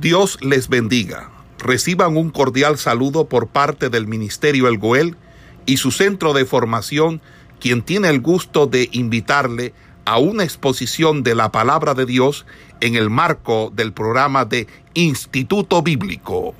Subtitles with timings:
[0.00, 1.30] Dios les bendiga.
[1.58, 5.16] Reciban un cordial saludo por parte del Ministerio El Goel
[5.64, 7.22] y su centro de formación,
[7.60, 9.72] quien tiene el gusto de invitarle
[10.04, 12.44] a una exposición de la palabra de Dios
[12.82, 16.54] en el marco del programa de Instituto Bíblico.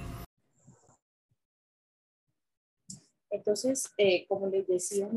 [3.31, 5.09] Entonces, eh, como les decía,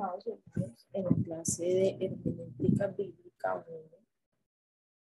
[0.93, 3.65] en la clase de hermenéutica bíblica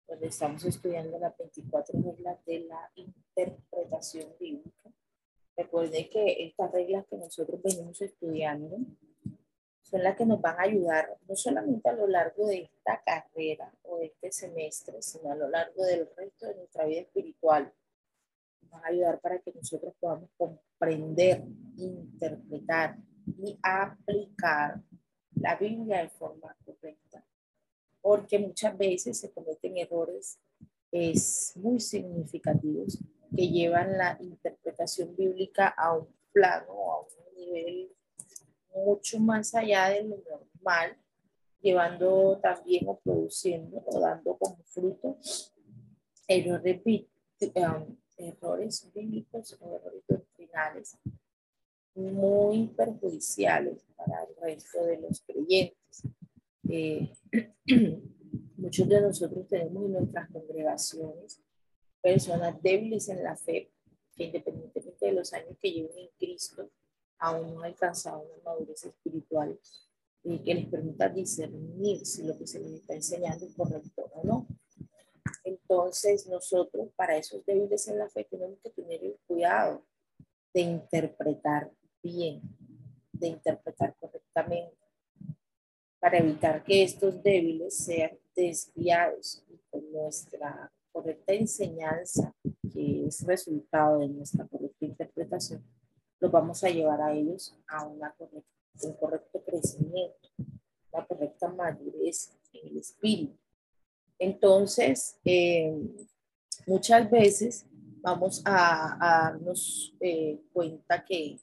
[0.07, 4.91] donde estamos estudiando las 24 reglas de la interpretación bíblica.
[5.57, 8.77] Recuerden que estas reglas que nosotros venimos estudiando
[9.81, 13.71] son las que nos van a ayudar no solamente a lo largo de esta carrera
[13.83, 17.71] o de este semestre, sino a lo largo del resto de nuestra vida espiritual.
[18.61, 21.43] Nos van a ayudar para que nosotros podamos comprender,
[21.77, 22.97] interpretar
[23.37, 24.81] y aplicar
[25.35, 27.23] la Biblia de forma correcta
[28.05, 30.37] porque muchas veces se cometen errores
[30.91, 32.99] es muy significativos
[33.35, 37.91] que llevan la interpretación bíblica a un plano, a un nivel
[38.75, 40.95] mucho más allá de lo normal,
[41.59, 45.17] llevando también o produciendo o dando como fruto
[46.27, 47.07] errores,
[47.55, 50.95] um, errores bíblicos o errores doctrinales
[51.95, 56.03] muy perjudiciales para el resto de los creyentes.
[56.69, 57.13] Eh,
[58.57, 61.41] muchos de nosotros tenemos en nuestras congregaciones
[62.01, 63.71] personas débiles en la fe,
[64.15, 66.69] que independientemente de los años que lleven en Cristo,
[67.19, 69.59] aún no han alcanzado una madurez espiritual
[70.23, 74.23] y que les permita discernir si lo que se les está enseñando es correcto o
[74.23, 74.47] no.
[75.43, 79.83] Entonces, nosotros, para esos débiles en la fe, tenemos que tener el cuidado
[80.53, 81.71] de interpretar
[82.01, 82.41] bien,
[83.11, 84.84] de interpretar correctamente
[86.05, 92.31] para evitar que estos débiles sean desviados y con nuestra correcta enseñanza,
[92.71, 95.65] que es resultado de nuestra correcta interpretación,
[96.19, 98.47] los vamos a llevar a ellos a una correcta,
[98.83, 100.29] un correcto crecimiento,
[100.91, 103.39] una correcta madurez en el espíritu.
[104.19, 105.75] Entonces, eh,
[106.67, 107.65] muchas veces
[108.03, 111.39] vamos a, darnos eh, cuenta que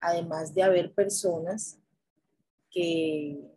[0.00, 1.78] además de haber personas
[2.70, 3.55] que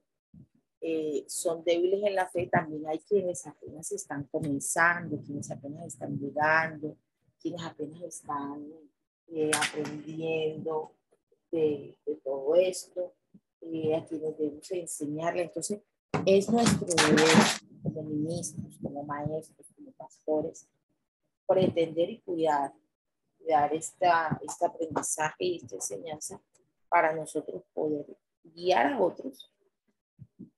[0.92, 6.18] eh, son débiles en la fe, también hay quienes apenas están comenzando, quienes apenas están
[6.18, 6.98] llegando,
[7.40, 8.68] quienes apenas están
[9.28, 10.96] eh, aprendiendo
[11.52, 13.14] de, todo esto,
[13.62, 15.44] eh, a quienes debemos enseñarle.
[15.44, 15.82] Entonces,
[16.26, 17.38] es nuestro deber
[17.84, 20.68] como ministros, como maestros, como pastores,
[21.46, 22.74] pretender y cuidar,
[23.38, 26.42] cuidar esta, este aprendizaje y esta enseñanza
[26.90, 28.08] para nosotros poder
[28.44, 29.52] guiar a otros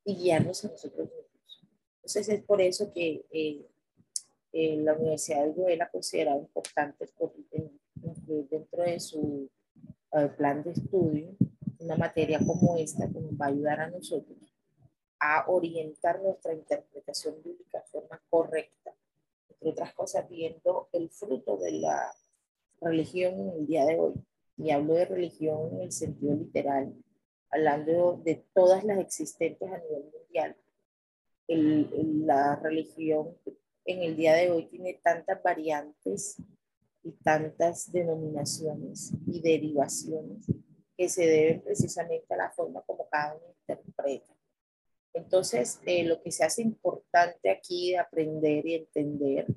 [0.03, 1.67] y guiarnos a nosotros mismos.
[1.97, 3.65] Entonces es por eso que eh,
[4.53, 7.07] eh, la Universidad de Goel ha considerado importante
[8.03, 9.49] incluir dentro de su
[10.13, 11.35] eh, plan de estudio
[11.79, 14.37] una materia como esta que nos va a ayudar a nosotros
[15.19, 18.91] a orientar nuestra interpretación bíblica de forma correcta,
[19.49, 22.11] entre otras cosas viendo el fruto de la
[22.81, 24.13] religión en el día de hoy.
[24.57, 26.93] Y hablo de religión en el sentido literal,
[27.51, 30.55] hablando de todas las existentes a nivel mundial.
[31.47, 33.37] la religión
[33.85, 36.37] en el día de hoy tiene tantas variantes
[37.03, 40.45] y tantas denominaciones y derivaciones
[40.95, 44.33] que se deben precisamente a la forma como cada uno interpreta.
[45.13, 49.47] Entonces, eh, lo que se hace importante aquí de aprender y entender,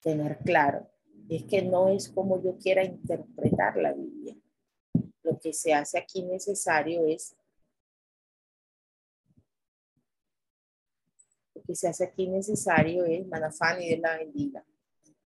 [0.00, 0.90] tener claro,
[1.28, 4.36] es que no es como yo quiera interpretar la Biblia,
[5.22, 7.36] lo que se hace aquí necesario es,
[11.54, 14.64] lo que se hace aquí necesario es, Manafani de la bendiga,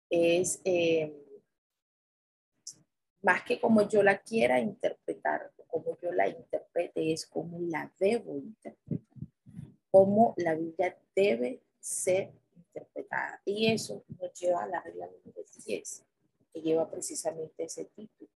[0.08, 1.12] es eh,
[3.22, 8.36] más que como yo la quiera interpretar, como yo la interprete, es como la debo
[8.36, 9.08] interpretar,
[9.90, 13.40] como la Biblia debe ser interpretada.
[13.44, 16.04] Y eso nos lleva a la regla número 10,
[16.52, 18.31] que lleva precisamente ese título.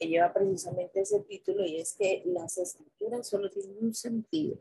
[0.00, 4.58] Que lleva precisamente ese título y es que las escrituras solo tienen un sentido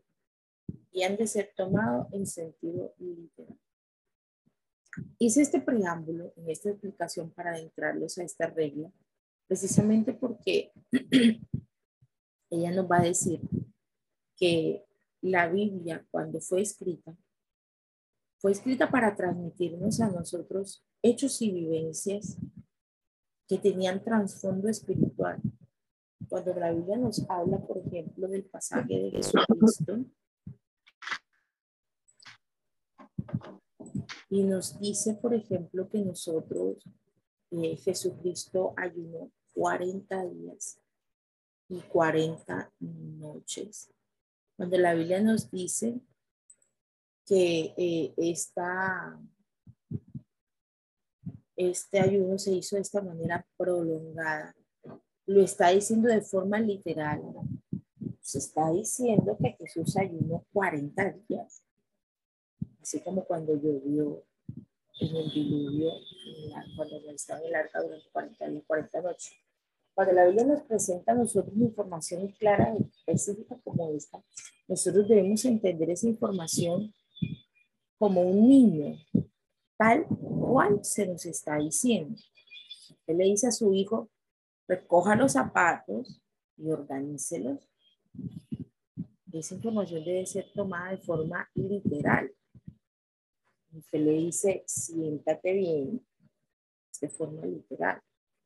[0.91, 3.57] y han de ser tomados en sentido literal.
[5.17, 8.91] Hice este preámbulo en esta explicación para adentrarlos a esta regla,
[9.47, 10.73] precisamente porque
[12.49, 13.39] ella nos va a decir
[14.35, 14.85] que
[15.21, 17.15] la Biblia, cuando fue escrita,
[18.39, 22.37] fue escrita para transmitirnos a nosotros hechos y vivencias
[23.49, 25.41] que tenían trasfondo espiritual.
[26.29, 30.05] Cuando la Biblia nos habla, por ejemplo, del pasaje de Jesucristo,
[34.29, 36.77] y nos dice, por ejemplo, que nosotros,
[37.49, 40.79] eh, Jesucristo ayunó 40 días
[41.69, 43.91] y 40 noches,
[44.57, 45.99] donde la Biblia nos dice
[47.25, 49.19] que eh, esta,
[51.59, 54.55] este ayuno se hizo de esta manera prolongada,
[55.25, 57.21] lo está diciendo de forma literal.
[58.21, 61.63] Se está diciendo que Jesús ayunó 40 días
[62.81, 64.23] así como cuando llovió
[64.99, 65.91] en el diluvio,
[66.75, 69.31] cuando estaba en el arca durante 40 años, 40 noches.
[69.93, 74.23] Cuando la Biblia nos presenta a nosotros información clara y específica como esta,
[74.67, 76.93] nosotros debemos entender esa información
[77.97, 78.97] como un niño,
[79.79, 82.19] tal cual se nos está diciendo.
[83.07, 84.09] Él le dice a su hijo,
[84.67, 86.21] recoja los zapatos
[86.57, 87.67] y organícelos.
[89.31, 92.29] Esa información debe ser tomada de forma literal
[93.89, 96.05] se le dice, siéntate bien,
[97.01, 98.01] de forma literal.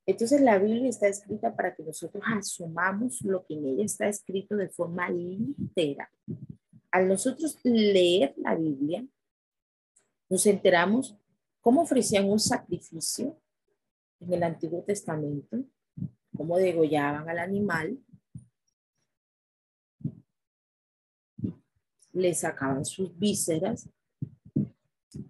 [0.05, 4.55] Entonces la Biblia está escrita para que nosotros asumamos lo que en ella está escrito
[4.55, 6.09] de forma literal.
[6.91, 9.05] Al nosotros leer la Biblia,
[10.29, 11.17] nos enteramos
[11.63, 13.39] cómo ofrecían un sacrificio
[14.19, 15.63] en el Antiguo Testamento,
[16.35, 17.97] cómo degollaban al animal,
[22.11, 23.89] le sacaban sus vísceras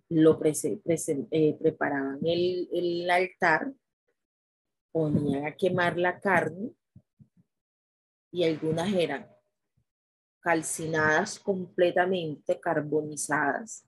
[0.09, 3.71] lo eh, preparaban el, el altar,
[4.91, 6.71] ponían a quemar la carne
[8.31, 9.27] y algunas eran
[10.39, 13.85] calcinadas completamente, carbonizadas,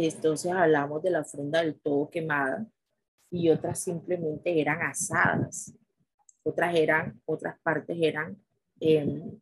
[0.00, 2.66] que entonces hablamos de la ofrenda del todo quemada,
[3.30, 5.74] y otras simplemente eran asadas,
[6.42, 8.40] otras eran, otras partes eran
[8.80, 9.40] em,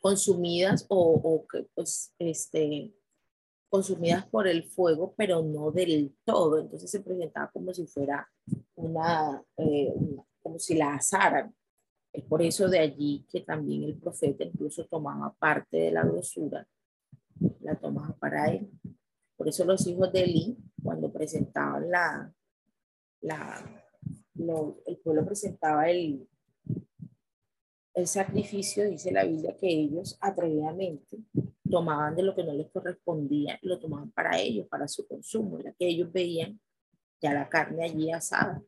[0.00, 2.92] consumidas o, o pues este
[3.68, 6.58] consumidas por el fuego, pero no del todo.
[6.58, 8.28] Entonces se presentaba como si fuera
[8.74, 9.94] una, eh,
[10.42, 11.54] como si la asaran.
[12.12, 16.66] Es por eso de allí que también el profeta incluso tomaba parte de la grosura,
[17.60, 18.68] la tomaba para él.
[19.40, 22.30] Por eso los hijos de Eli, cuando presentaban la,
[23.22, 23.82] la
[24.84, 26.28] el pueblo presentaba el,
[27.94, 31.16] el sacrificio, dice la Biblia, que ellos atrevidamente
[31.70, 35.58] tomaban de lo que no les correspondía lo tomaban para ellos, para su consumo.
[35.58, 36.60] Era que ellos veían
[37.22, 38.62] ya la carne allí asada,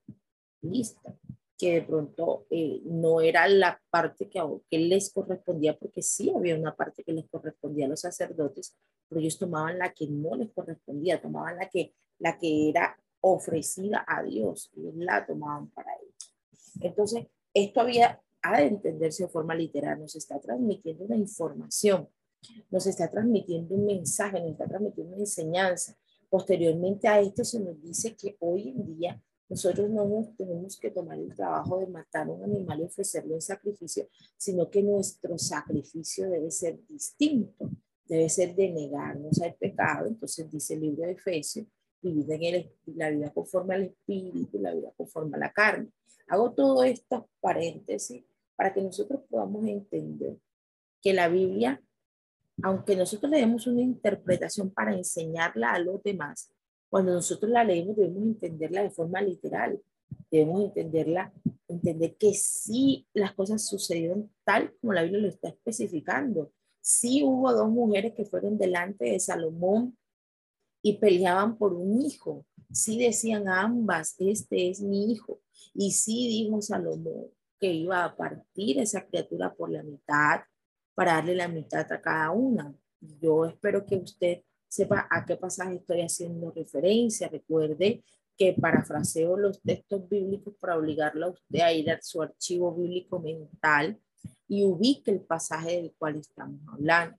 [0.62, 1.14] lista,
[1.62, 6.74] que de pronto eh, no era la parte que, les correspondía, porque sí había una
[6.74, 8.76] parte que les correspondía a los sacerdotes,
[9.08, 14.04] pero ellos tomaban la que no les correspondía, tomaban la que, la que era ofrecida
[14.08, 16.34] a Dios, y la tomaban para ellos.
[16.80, 22.08] Entonces, esto había, ha de entenderse de forma literal, nos está transmitiendo una información
[22.72, 25.96] nos está transmitiendo un mensaje, nos está transmitiendo una enseñanza.
[26.28, 31.18] Posteriormente a esto se nos dice que hoy en día nosotros no tenemos que tomar
[31.18, 36.30] el trabajo de matar a un animal y ofrecerlo en sacrificio, sino que nuestro sacrificio
[36.30, 37.68] debe ser distinto,
[38.06, 40.06] debe ser de negarnos al pecado.
[40.06, 41.66] Entonces dice el libro de Efesios,
[42.00, 45.90] vivir en el, la vida conforme al espíritu, la vida conforme a la carne.
[46.28, 48.24] Hago todo esto paréntesis
[48.56, 50.38] para que nosotros podamos entender
[51.02, 51.78] que la Biblia
[52.62, 56.50] aunque nosotros le demos una interpretación para enseñarla a los demás,
[56.92, 59.82] cuando nosotros la leemos debemos entenderla de forma literal,
[60.30, 61.32] debemos entenderla,
[61.66, 66.52] entender que sí las cosas sucedieron tal como la Biblia lo está especificando.
[66.82, 69.96] Sí hubo dos mujeres que fueron delante de Salomón
[70.82, 72.44] y peleaban por un hijo.
[72.70, 75.40] Sí decían ambas, este es mi hijo.
[75.72, 80.42] Y sí dijo Salomón que iba a partir esa criatura por la mitad
[80.94, 82.76] para darle la mitad a cada una.
[83.00, 84.42] Yo espero que usted
[84.72, 87.28] sepa a qué pasaje estoy haciendo referencia.
[87.28, 88.02] Recuerde
[88.38, 93.20] que parafraseo los textos bíblicos para obligarlo a usted a ir a su archivo bíblico
[93.20, 94.00] mental
[94.48, 97.18] y ubique el pasaje del cual estamos hablando.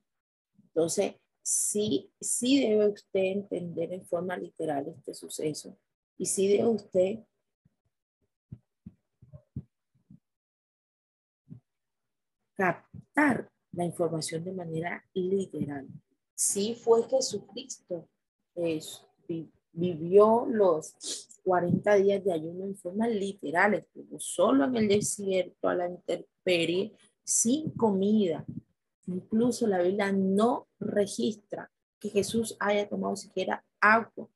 [0.64, 5.78] Entonces, sí, sí debe usted entender en forma literal este suceso
[6.18, 7.20] y sí debe usted
[12.56, 15.88] captar la información de manera literal.
[16.46, 18.10] Sí fue Jesucristo,
[19.72, 25.76] vivió los 40 días de ayuno en forma literal, estuvo solo en el desierto, a
[25.76, 26.92] la intemperie,
[27.24, 28.46] sin comida.
[29.08, 34.28] Incluso la Biblia no registra que Jesús haya tomado siquiera agua.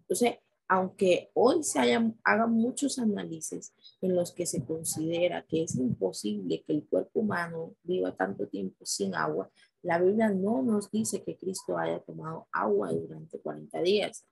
[0.00, 0.40] Entonces,
[0.72, 6.64] aunque hoy se hayan, hagan muchos análisis en los que se considera que es imposible
[6.66, 9.50] que el cuerpo humano viva tanto tiempo sin agua,
[9.82, 14.26] la Biblia no nos dice que Cristo haya tomado agua durante 40 días.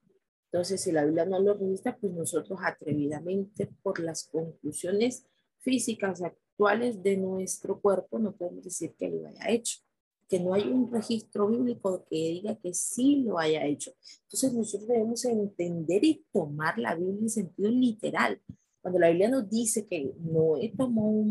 [0.51, 5.27] Entonces, si la Biblia no lo registra, pues nosotros atrevidamente por las conclusiones
[5.59, 9.77] físicas actuales de nuestro cuerpo no podemos decir que lo haya hecho,
[10.31, 13.91] que no hay un registro bíblico que diga que sí lo haya hecho.
[14.23, 18.41] Entonces nosotros debemos entender y tomar la Biblia en sentido literal.
[18.81, 21.25] Cuando la Biblia nos dice que Noé tomó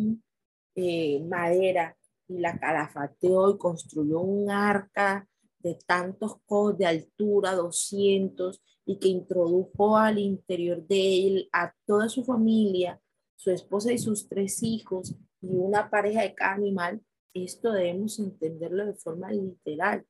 [0.75, 1.97] eh, madera
[2.29, 5.27] y la calafateó y construyó un arca
[5.61, 12.11] de tantos codos de altura, 200, y que introdujo al interior de él a toda
[12.11, 13.01] su familia,
[13.35, 17.01] su esposa y sus tres hijos y una pareja de cada animal,
[17.35, 20.05] esto debemos entenderlo de forma literal,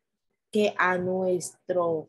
[0.50, 2.08] que a nuestro,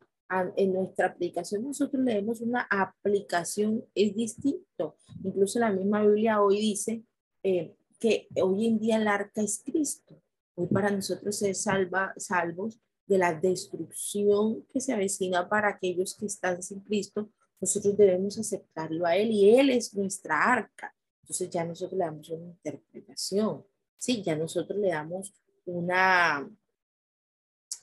[0.56, 4.96] en nuestra aplicación nosotros leemos una aplicación, es distinto.
[5.24, 7.03] Incluso la misma Biblia hoy dice
[7.44, 10.22] eh, que hoy en día el arca es Cristo.
[10.56, 16.25] Hoy para nosotros es salva, salvos de la destrucción que se avecina para aquellos que
[16.25, 20.96] están sin Cristo, nosotros debemos aceptarlo a Él y Él es nuestra arca.
[21.22, 23.63] Entonces ya nosotros le damos una interpretación,
[24.01, 24.24] ¿sí?
[24.24, 25.31] Ya nosotros le damos
[25.65, 26.50] una,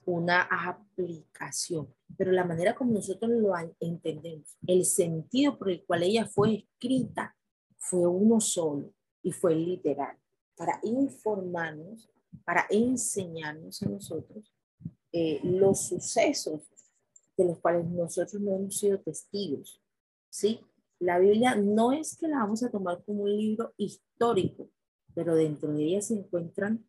[0.04, 6.26] una aplicación, pero la manera como nosotros lo entendemos, el sentido por el cual ella
[6.26, 7.36] fue escrita
[7.76, 10.18] fue uno solo y fue literal,
[10.56, 12.10] para informarnos,
[12.44, 14.52] para enseñarnos a nosotros
[15.12, 16.62] eh, los sucesos
[17.36, 19.80] de los cuales nosotros no hemos sido testigos,
[20.28, 20.60] ¿sí?
[20.98, 24.68] La Biblia no es que la vamos a tomar como un libro histórico,
[25.18, 26.88] pero dentro de ella se encuentran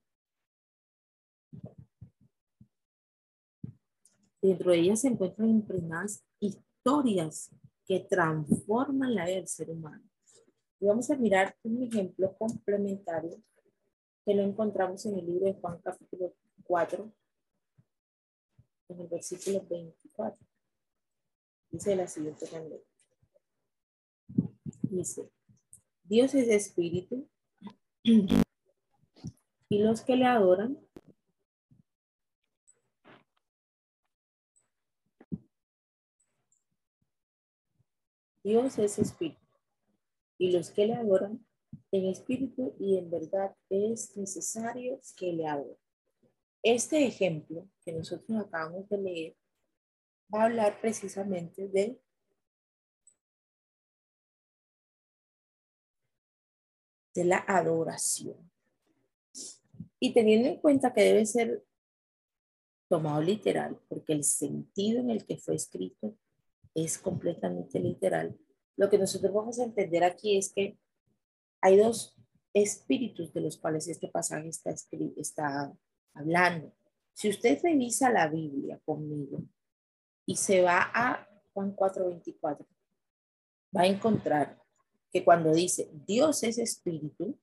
[4.39, 7.49] dentro de ella se encuentran impregnadas historias
[7.87, 10.07] que transforman la vida del ser humano.
[10.79, 13.41] Y vamos a mirar un ejemplo complementario
[14.23, 17.11] que lo encontramos en el libro de Juan capítulo 4,
[18.89, 20.45] en el versículo 24.
[21.71, 22.83] Dice la siguiente manera.
[24.83, 25.31] Dice,
[26.03, 27.27] Dios es espíritu
[28.03, 30.77] y los que le adoran
[38.43, 39.45] Dios es espíritu
[40.37, 41.45] y los que le adoran
[41.91, 45.77] en espíritu y en verdad es necesario que le adoren.
[46.63, 49.35] Este ejemplo que nosotros acabamos de leer
[50.33, 51.99] va a hablar precisamente de
[57.19, 58.49] de la adoración.
[59.99, 61.65] Y teniendo en cuenta que debe ser
[62.87, 66.15] tomado literal, porque el sentido en el que fue escrito
[66.73, 68.39] es completamente literal,
[68.77, 70.79] lo que nosotros vamos a entender aquí es que
[71.59, 72.15] hay dos
[72.53, 74.73] espíritus de los cuales este pasaje está,
[75.17, 75.73] está
[76.13, 76.73] hablando.
[77.11, 79.43] Si usted revisa la Biblia conmigo
[80.25, 82.65] y se va a Juan 4:24,
[83.75, 84.57] va a encontrar
[85.11, 87.37] que cuando dice Dios es espíritu,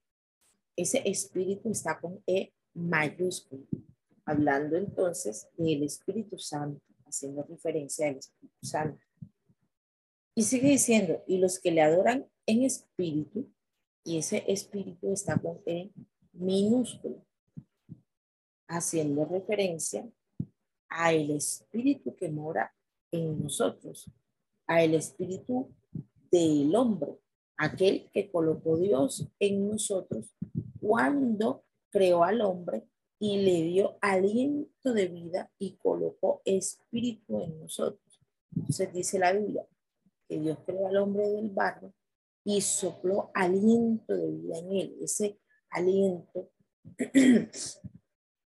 [0.76, 3.66] ese espíritu está con E mayúsculo,
[4.24, 9.04] hablando entonces del Espíritu Santo, haciendo referencia al Espíritu Santo.
[10.34, 13.50] Y sigue diciendo, y los que le adoran en espíritu,
[14.04, 15.90] y ese espíritu está con E
[16.32, 17.24] minúsculo,
[18.68, 20.06] haciendo referencia
[20.88, 22.74] a el espíritu que mora
[23.10, 24.10] en nosotros,
[24.66, 25.74] a el espíritu
[26.30, 27.18] del hombre,
[27.56, 30.34] aquel que colocó Dios en nosotros
[30.80, 32.86] cuando creó al hombre
[33.18, 38.20] y le dio aliento de vida y colocó espíritu en nosotros.
[38.54, 39.66] Entonces dice la Biblia
[40.28, 41.92] que Dios creó al hombre del barro
[42.44, 44.96] y sopló aliento de vida en él.
[45.02, 45.38] Ese
[45.70, 46.50] aliento
[47.12, 47.80] es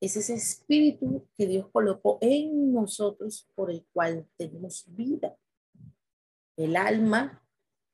[0.00, 5.36] ese espíritu que Dios colocó en nosotros por el cual tenemos vida.
[6.56, 7.45] El alma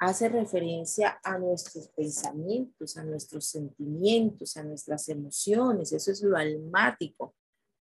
[0.02, 5.92] hace referencia a nuestros pensamientos, a nuestros sentimientos, a nuestras emociones.
[5.92, 7.37] Eso es lo almático.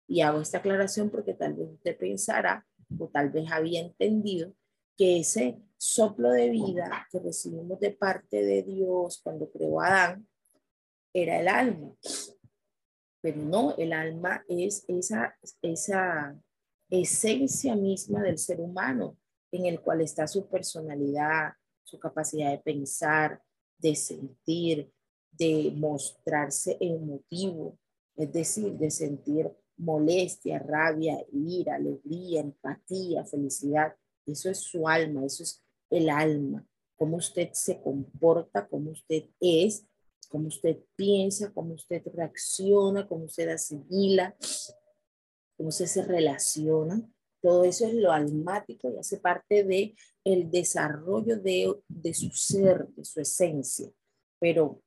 [0.08, 2.66] Y hago esta aclaración porque tal vez usted pensará
[2.98, 4.54] o tal vez había entendido
[4.96, 10.28] que ese soplo de vida que recibimos de parte de Dios cuando creó a Adán
[11.14, 11.98] era el alma.
[13.20, 16.40] Pero no, el alma es esa, esa
[16.90, 19.18] esencia misma del ser humano
[19.52, 23.42] en el cual está su personalidad, su capacidad de pensar,
[23.78, 24.92] de sentir,
[25.32, 27.78] de mostrarse emotivo,
[28.16, 33.96] es decir, de sentir molestia, rabia, ira, alegría, empatía, felicidad.
[34.26, 36.66] Eso es su alma, eso es el alma,
[36.96, 39.86] cómo usted se comporta, cómo usted es,
[40.30, 44.36] cómo usted piensa, cómo usted reacciona, cómo usted asimila,
[45.56, 47.08] cómo usted se relaciona.
[47.46, 52.88] Todo eso es lo almático y hace parte de el desarrollo de, de su ser,
[52.88, 53.88] de su esencia.
[54.40, 54.82] Pero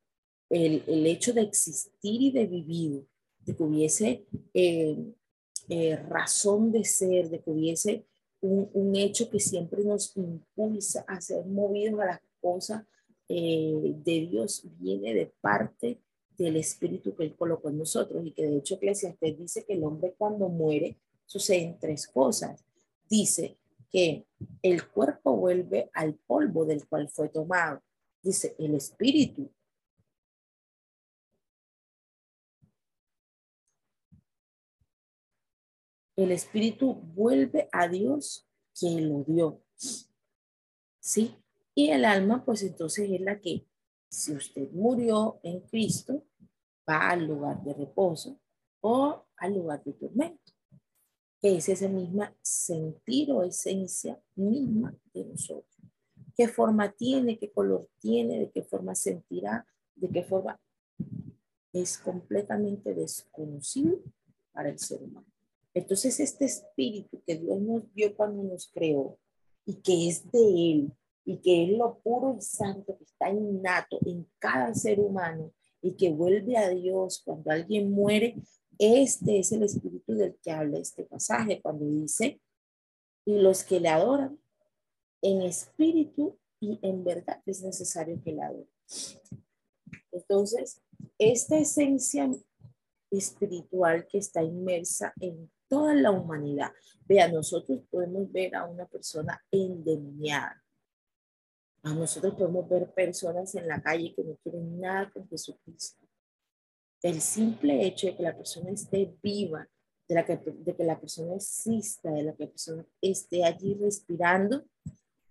[0.49, 3.05] el, el, hecho de existir y de vivir,
[3.45, 4.97] de que hubiese eh,
[5.69, 8.05] eh, razón de ser, de que hubiese
[8.41, 12.83] un, un, hecho que siempre nos impulsa a ser movidos a las cosas
[13.29, 16.01] eh, de Dios, viene de parte
[16.37, 19.85] del espíritu que Él colocó en nosotros y que de hecho Eclesiastes dice que el
[19.85, 20.97] hombre cuando muere
[21.29, 22.65] suceden tres cosas.
[23.07, 23.57] Dice
[23.91, 24.25] que
[24.63, 27.83] el cuerpo vuelve al polvo del cual fue tomado.
[28.21, 29.51] Dice, el espíritu
[36.23, 38.45] el espíritu vuelve a Dios
[38.77, 39.61] quien lo dio.
[40.99, 41.35] ¿Sí?
[41.73, 43.65] Y el alma, pues entonces es la que,
[44.09, 46.25] si usted murió en Cristo,
[46.87, 48.39] va al lugar de reposo
[48.81, 50.48] o al lugar de tormento,
[51.41, 55.77] que es ese misma sentir o esencia misma de nosotros.
[56.35, 57.37] ¿Qué forma tiene?
[57.37, 58.39] ¿Qué color tiene?
[58.39, 59.65] ¿De qué forma sentirá?
[59.95, 60.59] ¿De qué forma?
[61.73, 63.99] Es completamente desconocido
[64.51, 65.27] para el ser humano.
[65.73, 69.17] Entonces, este espíritu que Dios nos dio cuando nos creó
[69.65, 70.93] y que es de Él
[71.25, 75.93] y que es lo puro y santo que está innato en cada ser humano y
[75.93, 78.35] que vuelve a Dios cuando alguien muere,
[78.79, 82.41] este es el espíritu del que habla este pasaje cuando dice,
[83.25, 84.39] y los que le adoran
[85.21, 88.69] en espíritu y en verdad es necesario que le adoren.
[90.11, 90.81] Entonces,
[91.17, 92.31] esta esencia
[93.11, 96.71] espiritual que está inmersa en toda la humanidad.
[97.05, 100.63] Vea, nosotros podemos ver a una persona endemoniada.
[101.83, 106.08] A nosotros podemos ver personas en la calle que no quieren nada con Jesucristo.
[107.01, 109.67] El simple hecho de que la persona esté viva,
[110.07, 113.73] de, la que, de que la persona exista, de la que la persona esté allí
[113.75, 114.65] respirando,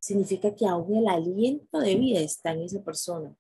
[0.00, 3.37] significa que aún el aliento de vida está en esa persona.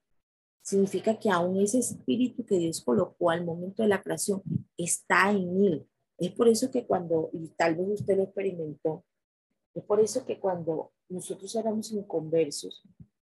[0.62, 4.42] Significa que aún ese espíritu que Dios colocó al momento de la creación
[4.76, 5.88] está en él.
[6.18, 9.04] Es por eso que cuando, y tal vez usted lo experimentó,
[9.74, 12.82] es por eso que cuando nosotros éramos inconversos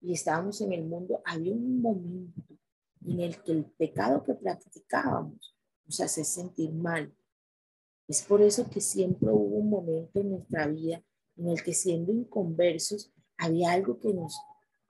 [0.00, 2.56] y estábamos en el mundo, había un momento
[3.07, 7.14] en el que el pecado que practicábamos nos hace sentir mal.
[8.09, 11.03] Es por eso que siempre hubo un momento en nuestra vida
[11.37, 14.38] en el que siendo inconversos había algo que nos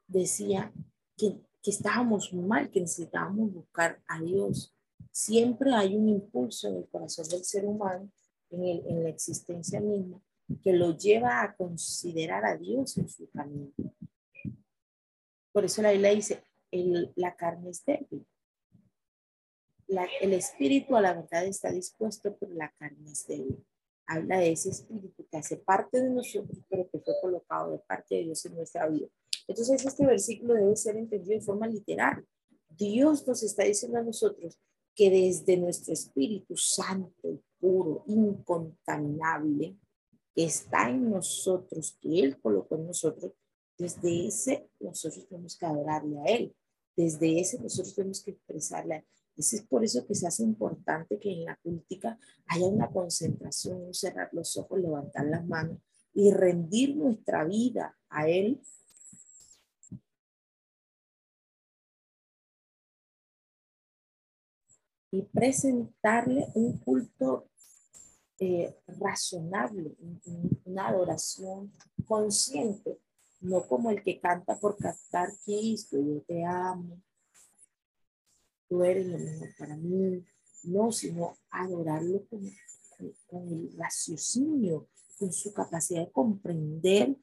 [0.06, 0.72] decía
[1.16, 4.76] que, estábamos mal, que necesitábamos buscar a Dios
[5.16, 8.10] siempre hay un impulso en el corazón del ser humano,
[8.50, 10.20] en, el, en la existencia misma,
[10.62, 13.72] que lo lleva a considerar a Dios en su camino.
[15.52, 18.26] Por eso la Biblia dice, el, la carne es débil.
[19.88, 23.64] La, el espíritu a la verdad está dispuesto, pero la carne es débil.
[24.06, 28.16] Habla de ese espíritu que hace parte de nosotros, pero que fue colocado de parte
[28.16, 29.08] de Dios en nuestra vida.
[29.48, 32.24] Entonces este versículo debe ser entendido de forma literal.
[32.68, 34.58] Dios nos está diciendo a nosotros
[34.94, 39.76] que desde nuestro Espíritu Santo, puro, incontaminable,
[40.34, 43.32] que está en nosotros, que Él colocó en nosotros,
[43.78, 46.54] desde ese nosotros tenemos que adorarle a Él.
[46.96, 49.04] Desde ese nosotros tenemos que expresarle a Él.
[49.36, 53.94] Es por eso que se hace importante que en la crítica haya una concentración, un
[53.94, 55.78] cerrar los ojos, levantar las manos
[56.14, 58.62] y rendir nuestra vida a Él
[65.10, 67.50] y presentarle un culto
[68.38, 69.96] eh, razonable,
[70.64, 71.72] una adoración
[72.06, 72.98] consciente,
[73.40, 77.00] no como el que canta por cantar Cristo, yo te amo,
[78.68, 80.24] tú eres lo mejor para mí,
[80.64, 82.40] no, sino adorarlo con,
[83.26, 87.16] con, el raciocinio, con su capacidad de comprender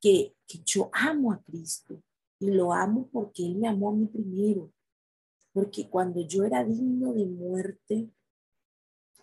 [0.00, 2.02] que, que yo amo a Cristo
[2.40, 4.72] y lo amo porque Él me amó a mí primero
[5.58, 8.08] porque cuando yo era digno de muerte,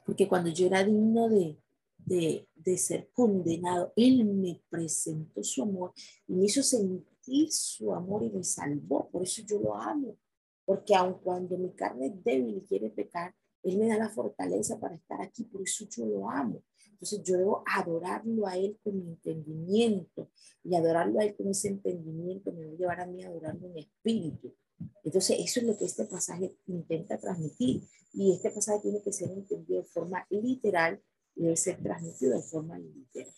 [0.05, 1.57] porque cuando yo era digno de,
[2.05, 5.93] de, de, ser condenado, Él me presentó su amor
[6.27, 9.09] y me hizo sentir su amor y me salvó.
[9.09, 10.17] Por eso yo lo amo,
[10.65, 14.79] porque aun cuando mi carne es débil y quiere pecar, Él me da la fortaleza
[14.79, 16.63] para estar aquí, por eso yo lo amo.
[16.91, 20.29] Entonces yo debo adorarlo a Él con mi entendimiento
[20.63, 23.67] y adorarlo a Él con ese entendimiento me va a llevar a mí a adorarlo
[23.67, 24.55] en espíritu.
[25.03, 27.83] Entonces, eso es lo que este pasaje intenta transmitir.
[28.13, 31.01] Y este pasaje tiene que ser entendido de forma literal
[31.35, 33.33] debe ser transmitido de forma literal.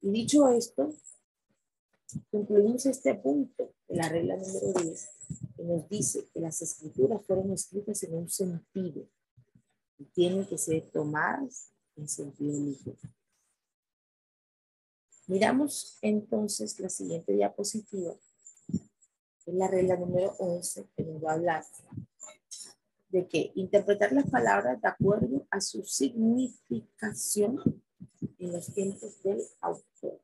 [0.00, 0.94] Y dicho esto,
[2.30, 5.08] Concluimos este punto de la regla número 10
[5.56, 9.06] que nos dice que las escrituras fueron escritas en un sentido
[9.98, 12.96] y tienen que ser tomadas en sentido líquido.
[15.26, 18.14] Miramos entonces la siguiente diapositiva,
[19.44, 21.64] es la regla número 11 que nos va a hablar
[23.08, 27.82] de que interpretar las palabras de acuerdo a su significación
[28.38, 30.20] en los tiempos del autor.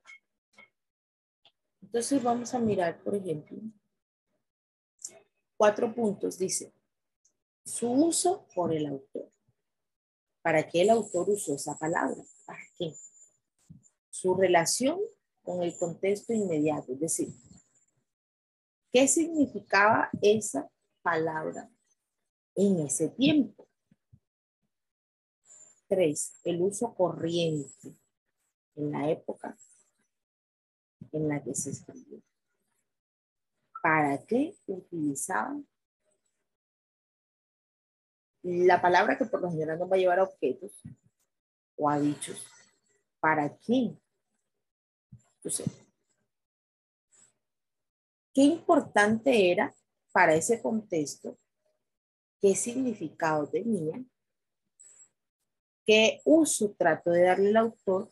[1.80, 3.58] Entonces vamos a mirar, por ejemplo,
[5.56, 6.38] cuatro puntos.
[6.38, 6.72] Dice,
[7.64, 9.30] su uso por el autor.
[10.42, 12.22] ¿Para qué el autor usó esa palabra?
[12.44, 12.94] ¿Para qué?
[14.10, 15.00] Su relación
[15.42, 17.28] con el contexto inmediato, es decir,
[18.92, 20.70] ¿qué significaba esa
[21.02, 21.70] palabra
[22.54, 23.68] en ese tiempo?
[25.88, 27.96] Tres, el uso corriente
[28.74, 29.56] en la época
[31.12, 32.20] en la que se escribió.
[33.82, 35.66] ¿Para qué utilizaban
[38.42, 40.82] la palabra que por lo general nos va a llevar a objetos
[41.76, 42.46] o a dichos?
[43.20, 44.00] ¿Para quién?
[48.32, 49.74] ¿qué importante era
[50.12, 51.38] para ese contexto?
[52.44, 54.04] ¿Qué significado tenía?
[55.87, 58.11] ¿Qué uso trató de darle el autor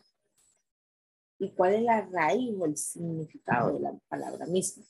[1.38, 4.84] y cuál es la raíz o el significado de la palabra misma.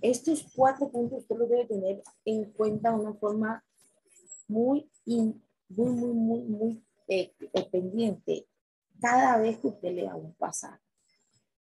[0.00, 3.64] Estos cuatro puntos usted los debe tener en cuenta de una forma
[4.46, 5.34] muy, muy,
[5.68, 8.46] muy, muy, muy eh, eh, pendiente
[9.00, 10.80] cada vez que usted lea un pasaje.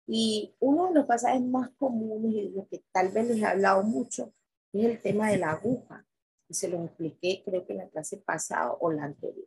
[0.07, 3.85] Y uno de los pasajes más comunes y lo que tal vez les he hablado
[3.85, 4.35] mucho
[4.75, 6.07] es el tema de la aguja.
[6.49, 9.47] Y se lo expliqué creo que en la clase pasada o la anterior.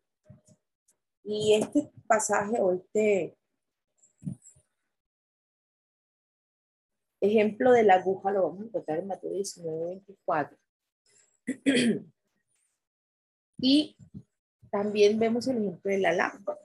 [1.23, 3.38] Y este pasaje o este
[7.21, 10.57] Ejemplo de la aguja lo vamos a encontrar en Mateo 19, 24.
[13.59, 13.97] y
[14.71, 16.59] también vemos el ejemplo de la lámpara.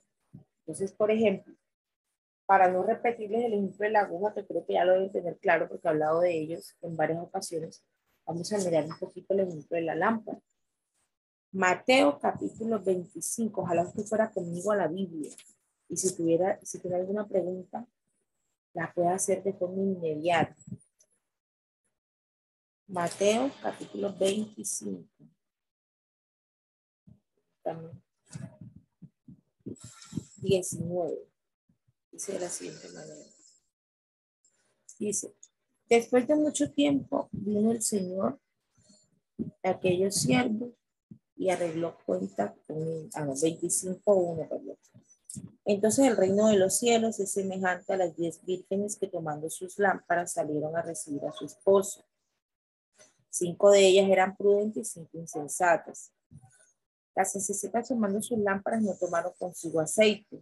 [0.61, 1.55] Entonces, por ejemplo,
[2.47, 5.39] para no repetirles el ejemplo de la aguja, que creo que ya lo deben tener
[5.39, 7.85] claro porque he hablado de ellos en varias ocasiones,
[8.27, 10.41] vamos a mirar un poquito el ejemplo de la lámpara.
[11.53, 15.35] Mateo capítulo 25, ojalá usted fuera conmigo a la Biblia.
[15.89, 17.87] Y si tuviera, si tiene alguna pregunta,
[18.73, 20.57] la puede hacer de forma inmediata.
[22.87, 25.09] Mateo capítulo 25.
[27.63, 28.03] También.
[30.37, 31.29] 19.
[32.11, 33.25] Dice de la siguiente manera.
[34.99, 35.35] Dice,
[35.89, 38.39] después de mucho tiempo vino el Señor
[39.63, 40.71] a aquellos siervos
[41.37, 44.77] y arregló cuenta con a los 25.1, perdón.
[45.65, 49.79] Entonces el reino de los cielos es semejante a las diez vírgenes que tomando sus
[49.79, 52.05] lámparas salieron a recibir a su esposo.
[53.31, 56.13] Cinco de ellas eran prudentes y cinco insensatas.
[57.17, 60.41] Las insensatas tomando sus lámparas no tomaron consigo aceite,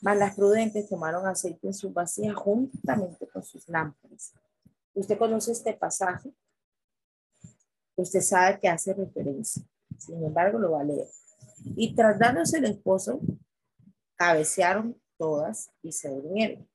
[0.00, 4.32] mas las prudentes tomaron aceite en sus vasijas juntamente con sus lámparas.
[4.94, 6.32] ¿Usted conoce este pasaje?
[7.96, 9.62] Usted sabe que hace referencia.
[9.98, 11.08] Sin embargo, lo va a leer.
[11.76, 13.20] Y tras darnos el esposo,
[14.20, 16.68] Cabecearon todas y se durmieron.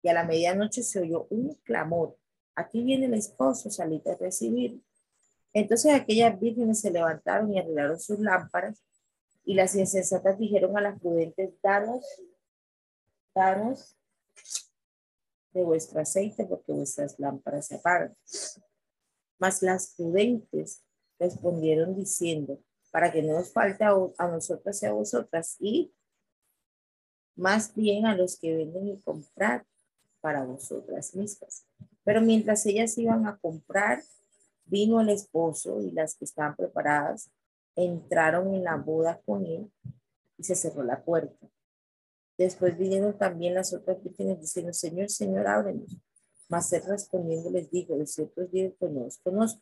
[0.00, 2.16] Y a la medianoche se oyó un clamor.
[2.54, 4.80] Aquí viene el esposo, salite a recibir.
[5.52, 8.82] Entonces aquellas vírgenes se levantaron y arreglaron sus lámparas.
[9.44, 12.06] Y las insensatas dijeron a las prudentes, danos,
[15.52, 18.16] de vuestro aceite porque vuestras lámparas se apagan.
[19.38, 20.82] Mas las prudentes
[21.18, 25.92] respondieron diciendo, para que no nos falte a, a nosotras y a vosotras, y
[27.36, 29.64] más bien a los que venden y comprar
[30.20, 31.64] para vosotras mismas.
[32.04, 34.02] Pero mientras ellas iban a comprar,
[34.64, 37.30] vino el esposo y las que estaban preparadas
[37.76, 39.70] entraron en la boda con él
[40.36, 41.48] y se cerró la puerta.
[42.38, 45.96] Después vinieron también las otras vírgenes diciendo, Señor, Señor, ábrenos.
[46.48, 49.60] Mas él respondiendo les digo, de cierto os digo que no os conozco.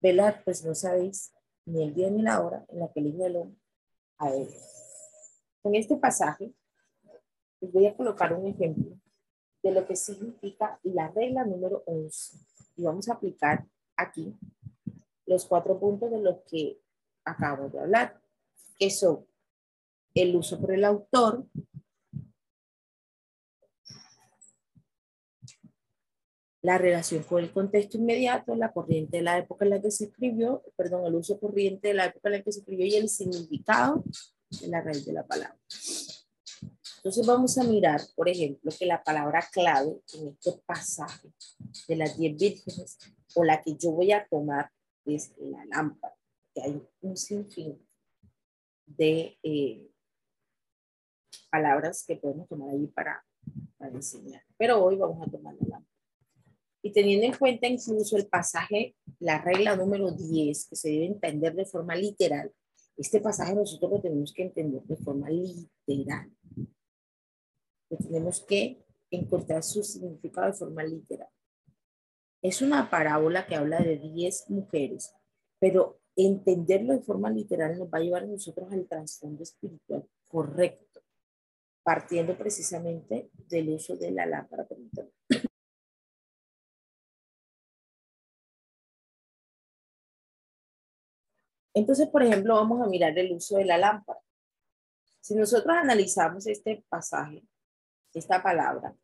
[0.00, 1.32] Velad, pues no sabéis
[1.64, 3.56] ni el día ni la hora en la que el Hombre
[4.18, 4.48] a él.
[5.62, 6.52] En este pasaje
[7.60, 8.98] les voy a colocar un ejemplo
[9.62, 12.36] de lo que significa la regla número 11.
[12.76, 13.64] Y vamos a aplicar
[13.96, 14.36] aquí
[15.24, 16.80] los cuatro puntos de los que
[17.24, 18.20] acabo de hablar,
[18.76, 19.24] que son
[20.14, 21.46] el uso por el autor,
[26.62, 30.04] la relación con el contexto inmediato, la corriente de la época en la que se
[30.04, 33.08] escribió, perdón, el uso corriente de la época en la que se escribió y el
[33.08, 34.04] significado
[34.60, 35.58] de la raíz de la palabra.
[36.98, 41.32] Entonces vamos a mirar, por ejemplo, que la palabra clave en este pasaje
[41.88, 42.96] de las diez vírgenes
[43.34, 44.70] o la que yo voy a tomar
[45.04, 46.14] es la lámpara,
[46.54, 47.84] que hay un sinfín
[48.86, 49.90] de eh,
[51.50, 53.24] palabras que podemos tomar ahí para,
[53.78, 54.44] para enseñar.
[54.56, 55.91] Pero hoy vamos a tomar la lámpara.
[56.82, 61.54] Y teniendo en cuenta incluso el pasaje, la regla número 10, que se debe entender
[61.54, 62.52] de forma literal,
[62.96, 66.30] este pasaje nosotros lo tenemos que entender de forma literal
[67.96, 71.28] tenemos que encontrar su significado de forma literal.
[72.42, 75.14] Es una parábola que habla de 10 mujeres,
[75.58, 81.00] pero entenderlo de forma literal nos va a llevar a nosotros al trasfondo espiritual correcto,
[81.82, 84.66] partiendo precisamente del uso de la lámpara.
[91.74, 94.20] Entonces, por ejemplo, vamos a mirar el uso de la lámpara.
[95.20, 97.44] Si nosotros analizamos este pasaje,
[98.12, 98.94] esta palabra.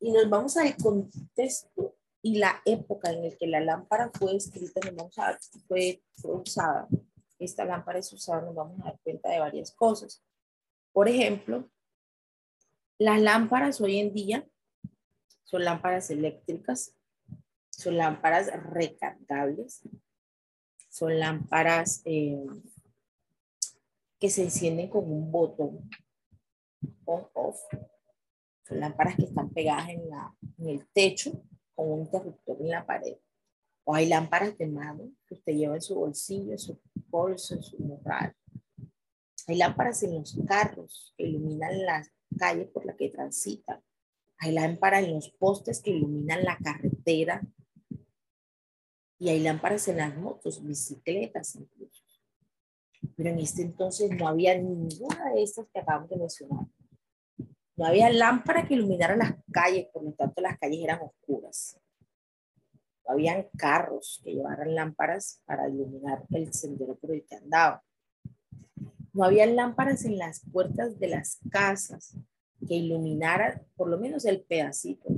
[0.00, 4.80] Y nos vamos al contexto y la época en el que la lámpara fue escrita,
[4.84, 6.88] nos vamos a fue, fue usada.
[7.38, 10.22] Esta lámpara es usada, nos vamos a dar cuenta de varias cosas.
[10.92, 11.70] Por ejemplo,
[12.98, 14.46] las lámparas hoy en día
[15.44, 16.94] son lámparas eléctricas,
[17.70, 19.82] son lámparas recargables,
[20.90, 22.46] son lámparas eh,
[24.18, 25.88] que se encienden con un botón
[27.06, 27.62] on-off
[28.78, 31.42] lámparas que están pegadas en, la, en el techo
[31.74, 33.16] con un interruptor en la pared.
[33.84, 37.62] O hay lámparas de mano que usted lleva en su bolsillo, en su bolso, en
[37.62, 38.34] su morral.
[39.46, 43.82] Hay lámparas en los carros que iluminan las calles por las que transitan.
[44.38, 47.42] Hay lámparas en los postes que iluminan la carretera.
[49.20, 52.02] Y hay lámparas en las motos, bicicletas incluso.
[53.14, 56.66] Pero en este entonces no había ninguna de estas que acabamos de mencionar.
[57.76, 61.78] No había lámpara que iluminara las calles, por lo tanto las calles eran oscuras.
[63.06, 67.84] No habían carros que llevaran lámparas para iluminar el sendero por el que andaba.
[69.12, 72.16] No había lámparas en las puertas de las casas
[72.66, 75.10] que iluminaran por lo menos el pedacito.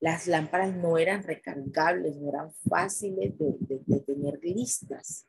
[0.00, 5.26] Las lámparas no eran recargables, no eran fáciles de, tener listas.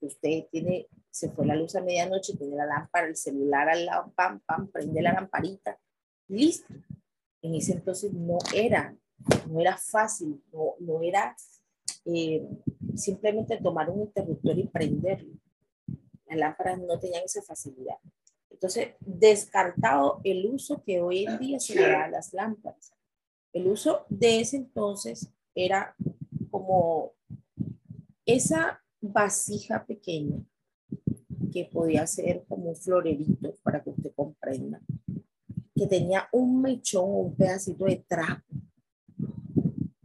[0.00, 4.12] Usted tiene se fue la luz a medianoche, tiene la lámpara, el celular al lado,
[4.16, 5.78] pam, pam, prende la lamparita,
[6.26, 6.74] listo.
[7.40, 8.96] En ese entonces no era,
[9.48, 11.36] no era fácil, no, no era
[12.04, 12.44] eh,
[12.96, 15.34] simplemente tomar un interruptor y prenderlo.
[16.26, 17.98] Las lámparas no tenían esa facilidad.
[18.50, 22.92] Entonces, descartado el uso que hoy en día se le da a las lámparas.
[23.54, 25.94] El uso de ese entonces era
[26.50, 27.12] como
[28.26, 30.44] esa vasija pequeña
[31.52, 34.80] que podía ser como un florerito para que usted comprenda,
[35.72, 38.42] que tenía un mechón o un pedacito de trapo,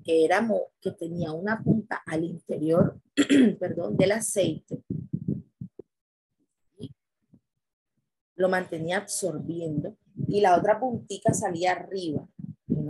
[0.04, 0.48] que, era,
[0.80, 3.02] que tenía una punta al interior,
[3.60, 4.84] perdón, del aceite.
[8.36, 12.30] Lo mantenía absorbiendo y la otra puntita salía arriba,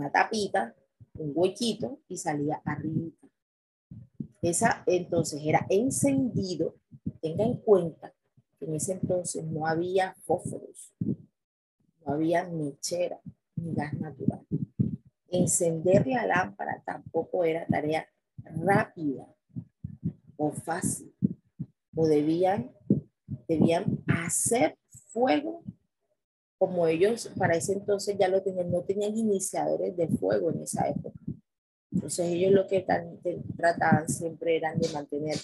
[0.00, 0.74] una tapita,
[1.18, 3.12] un huequito y salía arriba.
[4.40, 6.76] Esa entonces era encendido,
[7.20, 8.14] tenga en cuenta
[8.60, 13.20] en ese entonces no había fósforos, no había mechera
[13.56, 14.46] ni gas natural.
[15.28, 18.06] Encender la lámpara tampoco era tarea
[18.44, 19.26] rápida
[20.36, 21.14] o fácil,
[21.94, 22.70] o debían,
[23.48, 25.62] debían hacer fuego
[26.60, 30.86] como ellos para ese entonces ya lo tenían, no tenían iniciadores de fuego en esa
[30.90, 31.18] época.
[31.90, 32.84] Entonces ellos lo que
[33.56, 35.36] trataban siempre eran de mantener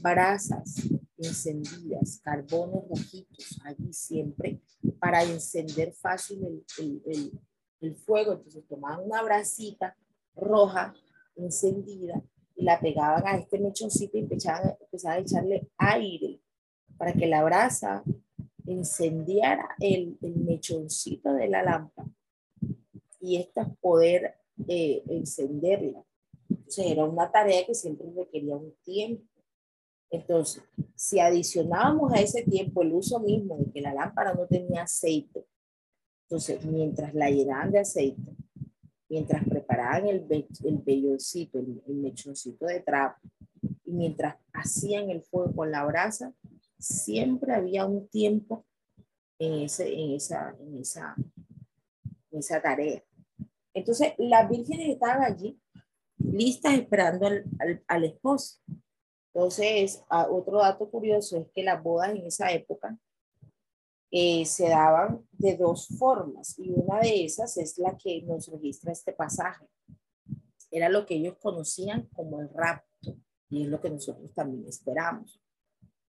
[0.00, 4.62] brasas encendidas, carbones rojitos allí siempre
[4.98, 8.32] para encender fácil el, fuego.
[8.32, 9.94] Entonces tomaban una brasita
[10.34, 10.94] roja
[11.36, 12.22] encendida
[12.56, 16.40] y la pegaban a este mechoncito y empezaban, empezaban a echarle aire
[16.96, 18.02] para que la brasa
[18.66, 22.08] encendiera el, el mechoncito de la lámpara
[23.20, 24.34] y esta poder
[24.68, 26.04] eh, encenderla.
[26.48, 29.24] Entonces era una tarea que siempre requería un tiempo.
[30.10, 30.62] Entonces,
[30.94, 35.44] si adicionábamos a ese tiempo el uso mismo de que la lámpara no tenía aceite,
[36.28, 38.36] entonces mientras la llenaban de aceite,
[39.08, 40.26] mientras preparaban el,
[40.64, 43.20] el velloncito, el, mechoncito de trapo,
[43.84, 46.32] y mientras hacían el fuego con la brasa,
[46.84, 48.64] siempre había un tiempo
[49.38, 51.14] en, ese, en, esa, en, esa,
[52.30, 53.02] en esa tarea.
[53.72, 55.60] Entonces, las vírgenes estaban allí,
[56.18, 57.44] listas esperando al,
[57.86, 58.58] al esposo.
[59.34, 62.96] Entonces, otro dato curioso es que las bodas en esa época
[64.16, 68.92] eh, se daban de dos formas y una de esas es la que nos registra
[68.92, 69.66] este pasaje.
[70.70, 73.16] Era lo que ellos conocían como el rapto
[73.48, 75.42] y es lo que nosotros también esperamos.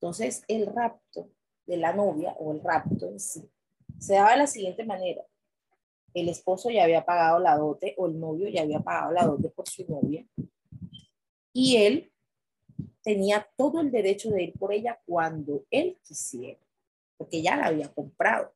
[0.00, 1.30] Entonces, el rapto
[1.66, 3.50] de la novia o el rapto en sí
[3.98, 5.22] se daba de la siguiente manera.
[6.14, 9.50] El esposo ya había pagado la dote o el novio ya había pagado la dote
[9.50, 10.26] por su novia
[11.58, 12.12] y él
[13.02, 16.60] tenía todo el derecho de ir por ella cuando él quisiera,
[17.16, 18.52] porque ya la había comprado.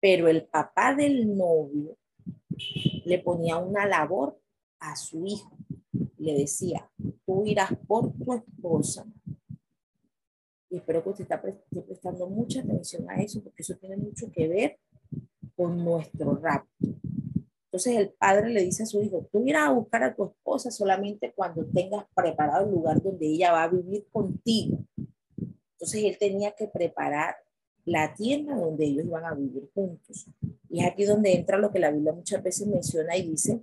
[0.00, 1.96] Pero el papá del novio
[3.04, 4.38] le ponía una labor
[4.78, 5.56] a su hijo.
[6.18, 6.88] Le decía,
[7.26, 9.06] tú irás por tu esposa.
[10.74, 14.48] Y espero que usted esté prestando mucha atención a eso, porque eso tiene mucho que
[14.48, 14.78] ver
[15.54, 16.88] con nuestro rapto.
[17.66, 20.72] Entonces el padre le dice a su hijo, tú irás a buscar a tu esposa
[20.72, 24.78] solamente cuando tengas preparado el lugar donde ella va a vivir contigo.
[25.74, 27.36] Entonces él tenía que preparar
[27.84, 30.26] la tienda donde ellos iban a vivir juntos.
[30.68, 33.62] Y es aquí donde entra lo que la Biblia muchas veces menciona y dice,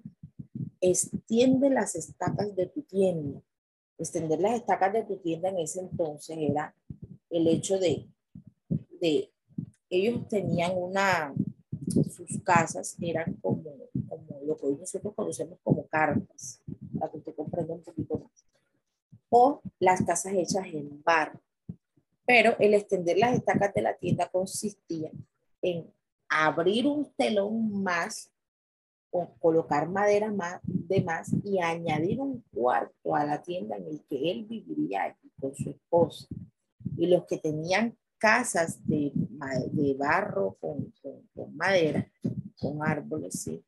[0.80, 3.41] extiende las estacas de tu tienda.
[3.97, 6.76] Extender las estacas de tu tienda en ese entonces era
[7.32, 8.08] el hecho de,
[9.00, 9.32] de
[9.89, 11.34] ellos tenían una,
[12.10, 13.63] sus casas eran como
[14.46, 16.62] lo que hoy nosotros conocemos como carpas,
[17.00, 18.46] para que usted comprenda un poquito más.
[19.30, 21.39] O las casas hechas en barro.
[22.26, 25.12] Pero el extender las estacas de la tienda consistía
[25.62, 25.91] en
[26.30, 28.32] abrir un telón más
[29.10, 34.02] o colocar madera más, de más y añadir un cuarto a la tienda en el
[34.10, 36.28] que él viviría con su esposa.
[36.98, 39.12] Y los que tenían casas de,
[39.72, 40.94] de barro con,
[41.34, 42.08] con, madera,
[42.60, 43.65] con árboles, sí,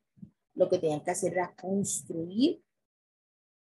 [0.54, 2.62] lo que tenían que hacer era construir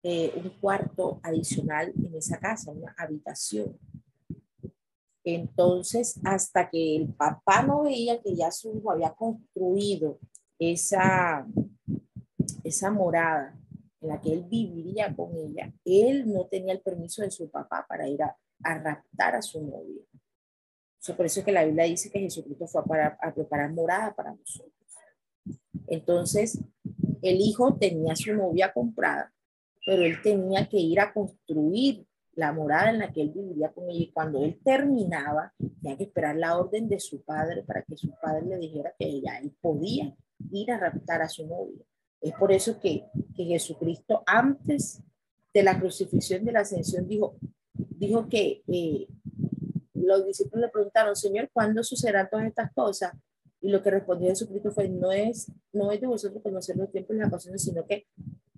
[0.05, 3.77] eh, un cuarto adicional en esa casa, una habitación.
[5.25, 10.21] Entonces, hasta que el papá no veía que ya su hijo había construido
[10.59, 11.47] esa,
[12.63, 13.59] esa morada
[14.01, 17.85] en la que él viviría con ella, él no tenía el permiso de su papá
[17.89, 20.03] para ir a, raptar a su novia.
[21.17, 24.75] por eso es que la Biblia dice que Jesucristo fue a preparar morada para nosotros.
[25.87, 26.61] Entonces,
[27.23, 29.33] el hijo tenía su novia comprada,
[29.87, 33.89] pero él tenía que ir a construir la morada en la que él viviría con
[33.89, 34.01] ella.
[34.01, 38.11] Y cuando él terminaba, tenía que esperar la orden de su padre para que su
[38.23, 40.15] padre le dijera que ya él podía
[40.53, 41.85] ir a raptar a su novia.
[42.21, 45.03] Es por eso que, que Jesucristo, antes
[45.53, 47.37] de la crucifixión de la ascensión, dijo,
[47.91, 49.07] dijo que eh,
[49.95, 53.13] los discípulos le preguntaron, Señor, ¿cuándo sucederán todas estas cosas?
[53.61, 57.17] Y lo que respondió Jesucristo fue, no es, no es de vosotros conocer los tiempos
[57.17, 58.07] y las ocasiones, sino que,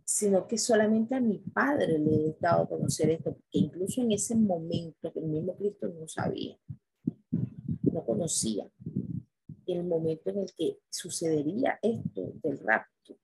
[0.04, 4.12] sino que solamente a mi Padre le he dado a conocer esto, porque incluso en
[4.12, 6.58] ese momento que el mismo Cristo no sabía,
[7.82, 8.70] no conocía
[9.72, 13.16] el momento en el que sucedería esto del rapto,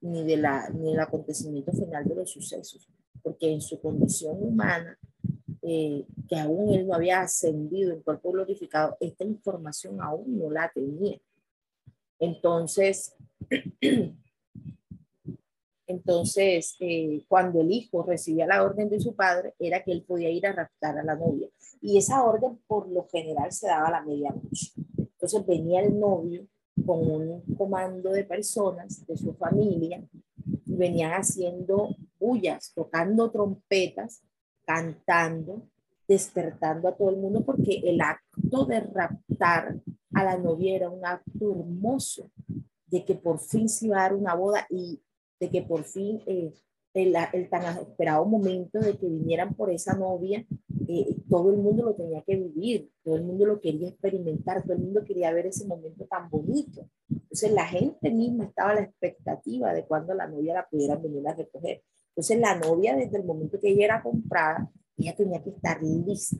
[0.00, 2.88] ni, de la, ni del acontecimiento final de los sucesos,
[3.24, 4.98] porque en su condición humana
[5.62, 10.70] eh, que aún él no había ascendido en cuerpo glorificado, esta información aún no la
[10.72, 11.18] tenía.
[12.18, 13.16] Entonces,
[15.86, 20.28] entonces eh, cuando el hijo recibía la orden de su padre, era que él podía
[20.28, 21.48] ir a raptar a la novia.
[21.80, 24.72] Y esa orden por lo general se daba a la medianoche.
[24.98, 26.46] Entonces venía el novio
[26.84, 30.04] con un comando de personas de su familia
[30.66, 34.22] y venían haciendo bullas, tocando trompetas
[34.64, 35.68] cantando,
[36.08, 39.80] despertando a todo el mundo, porque el acto de raptar
[40.12, 42.30] a la novia era un acto hermoso,
[42.86, 45.02] de que por fin se iba a dar una boda y
[45.40, 46.52] de que por fin eh,
[46.92, 50.46] el, el, tan esperado momento de que vinieran por esa novia,
[50.86, 54.74] eh, todo el mundo lo tenía que vivir, todo el mundo lo quería experimentar, todo
[54.74, 56.88] el mundo quería ver ese momento tan bonito.
[57.08, 61.26] Entonces la gente misma estaba a la expectativa de cuando la novia la pudieran venir
[61.26, 61.82] a recoger.
[62.14, 66.36] Entonces la novia desde el momento que ella era comprada, ella tenía que estar lista,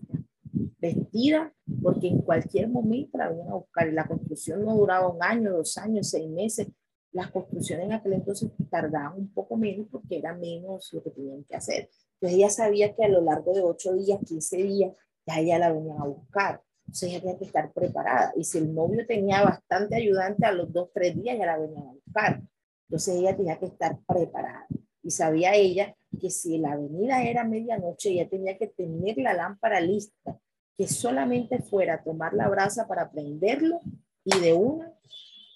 [0.79, 3.89] vestida, porque en cualquier momento la venían a buscar.
[3.89, 6.69] Y la construcción no duraba un año, dos años, seis meses.
[7.13, 11.45] Las construcciones en aquel entonces tardaban un poco menos porque era menos lo que tenían
[11.45, 11.91] que hacer.
[12.15, 14.97] Entonces ella sabía que a lo largo de ocho días, quince días,
[15.27, 16.63] ya ella la venían a buscar.
[16.87, 18.33] Entonces ella tenía que estar preparada.
[18.37, 21.83] Y si el novio tenía bastante ayudante, a los dos, tres días ya la venían
[21.83, 22.43] a buscar.
[22.89, 24.67] Entonces ella tenía que estar preparada.
[25.05, 29.81] Y sabía ella que si la avenida era medianoche, ella tenía que tener la lámpara
[29.81, 30.41] lista,
[30.77, 33.81] que solamente fuera tomar la brasa para prenderlo
[34.25, 34.93] y de una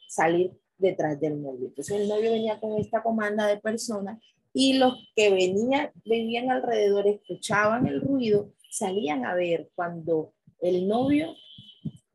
[0.08, 1.68] salir detrás del novio.
[1.68, 4.22] Entonces el novio venía con esta comanda de personas
[4.52, 11.34] y los que venían, venían alrededor, escuchaban el ruido, salían a ver cuando el novio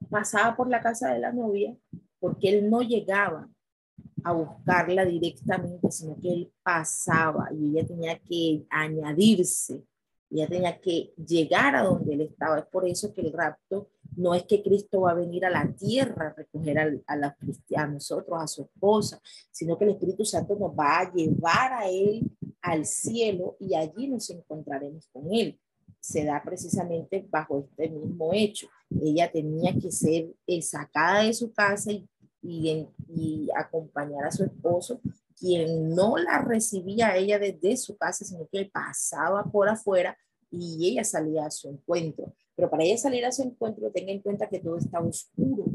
[0.09, 1.75] pasaba por la casa de la novia
[2.19, 3.49] porque él no llegaba
[4.23, 9.83] a buscarla directamente, sino que él pasaba y ella tenía que añadirse,
[10.29, 12.59] ella tenía que llegar a donde él estaba.
[12.59, 15.71] Es por eso que el rapto no es que Cristo va a venir a la
[15.73, 17.35] tierra a recoger a, a,
[17.75, 19.21] a nosotros, a su esposa,
[19.51, 24.07] sino que el Espíritu Santo nos va a llevar a él al cielo y allí
[24.07, 25.59] nos encontraremos con él.
[25.99, 28.67] Se da precisamente bajo este mismo hecho.
[29.01, 32.07] Ella tenía que ser eh, sacada de su casa y
[32.43, 34.99] y, acompañar a su esposo,
[35.37, 40.17] quien no la recibía ella desde su casa, sino que pasaba por afuera
[40.51, 42.33] y ella salía a su encuentro.
[42.55, 45.65] Pero para ella salir a su encuentro, tenga en cuenta que todo está oscuro.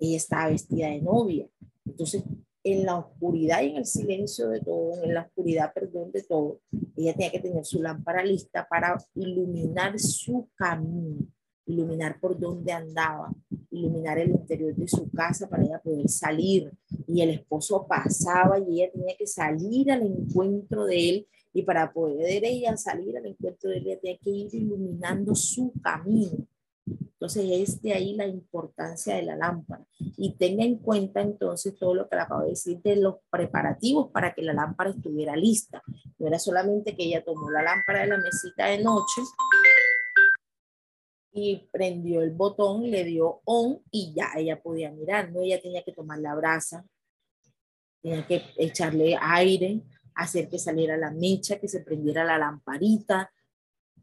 [0.00, 1.48] Ella estaba vestida de novia.
[1.86, 2.24] Entonces,
[2.64, 6.60] en la oscuridad y en el silencio de todo, en la oscuridad, perdón, de todo,
[6.96, 11.28] ella tenía que tener su lámpara lista para iluminar su camino
[11.68, 13.30] iluminar por dónde andaba,
[13.70, 16.72] iluminar el interior de su casa para ella poder salir.
[17.06, 21.28] Y el esposo pasaba y ella tenía que salir al encuentro de él.
[21.52, 25.72] Y para poder ella salir al encuentro de él, ella tenía que ir iluminando su
[25.82, 26.46] camino.
[26.86, 29.84] Entonces es de ahí la importancia de la lámpara.
[29.98, 34.10] Y tenga en cuenta entonces todo lo que le acabo de decir de los preparativos
[34.10, 35.82] para que la lámpara estuviera lista.
[36.18, 39.20] No era solamente que ella tomó la lámpara de la mesita de noche
[41.32, 45.82] y prendió el botón, le dio on y ya ella podía mirar, no ella tenía
[45.82, 46.84] que tomar la brasa,
[48.02, 49.82] tenía que echarle aire,
[50.14, 53.30] hacer que saliera la mecha, que se prendiera la lamparita,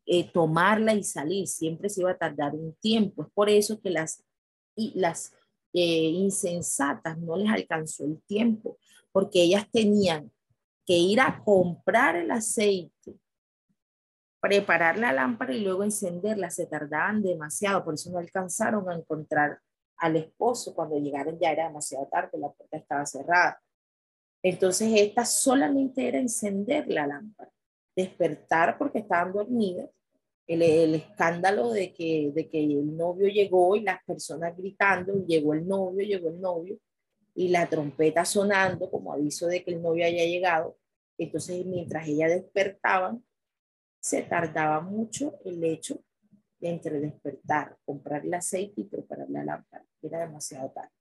[0.05, 3.89] eh, tomarla y salir, siempre se iba a tardar un tiempo, es por eso que
[3.89, 4.23] las,
[4.75, 5.33] las
[5.73, 8.77] eh, insensatas no les alcanzó el tiempo,
[9.11, 10.31] porque ellas tenían
[10.85, 12.94] que ir a comprar el aceite,
[14.47, 16.51] preparar la lámpara y luego encenderla.
[16.51, 19.59] Se tardaban demasiado, por eso no alcanzaron a encontrar
[19.97, 20.75] al esposo.
[20.75, 23.59] Cuando llegaron ya era demasiado tarde, la puerta estaba cerrada.
[24.43, 27.51] Entonces esta solamente era encender la lámpara,
[27.95, 29.89] despertar porque estaban dormidas,
[30.45, 35.67] el, escándalo de que, de que el novio llegó y las personas gritando, llegó el
[35.67, 36.77] novio, llegó el novio,
[37.33, 40.77] y la trompeta sonando como aviso de que el novio haya llegado.
[41.17, 43.23] Entonces, mientras ella despertaban,
[44.05, 45.99] se tardaba mucho el hecho
[46.59, 49.83] de entre despertar, comprar el aceite y preparar la lámpara.
[49.99, 50.91] Era demasiado tarde.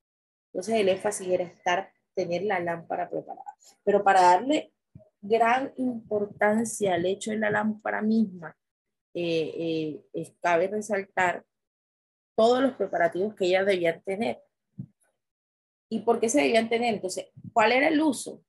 [0.47, 3.55] Entonces el énfasis era estar, tener la lámpara preparada.
[3.85, 4.73] Pero para darle
[5.21, 8.57] gran importancia al hecho de la lámpara misma,
[9.13, 11.45] eh, eh, cabe resaltar
[12.35, 14.41] todos los preparativos que ella debía tener.
[15.91, 16.95] ¿Y por qué se debían tener?
[16.95, 18.43] Entonces, ¿cuál era el uso?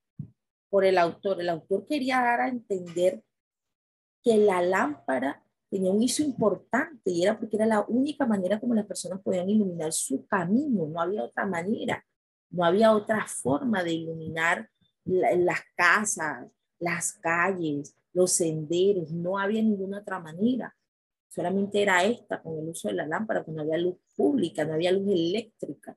[0.70, 1.42] Por el autor.
[1.42, 3.22] El autor quería dar a entender
[4.26, 8.74] que la lámpara tenía un uso importante y era porque era la única manera como
[8.74, 12.04] las personas podían iluminar su camino, no había otra manera,
[12.50, 14.68] no había otra forma de iluminar
[15.04, 16.48] las casas,
[16.80, 20.76] las calles, los senderos, no había ninguna otra manera.
[21.30, 24.74] Solamente era esta con el uso de la lámpara, porque no había luz pública, no
[24.74, 25.96] había luz eléctrica,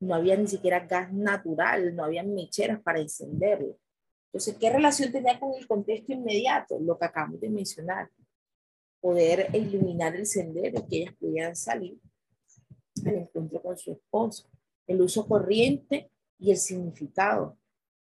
[0.00, 3.78] no había ni siquiera gas natural, no había mecheras para encenderlo.
[4.34, 6.76] Entonces, ¿qué relación tenía con el contexto inmediato?
[6.80, 8.10] Lo que acabamos de mencionar.
[9.00, 12.00] Poder iluminar el sendero, que ellas pudieran salir
[13.06, 14.50] al encuentro con su esposo.
[14.88, 16.10] El uso corriente
[16.40, 17.56] y el significado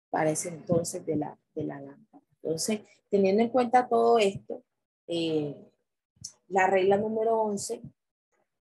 [0.08, 2.24] para ese entonces de la, de la lámpara.
[2.42, 4.64] Entonces, teniendo en cuenta todo esto,
[5.08, 5.54] eh,
[6.48, 7.82] la regla número 11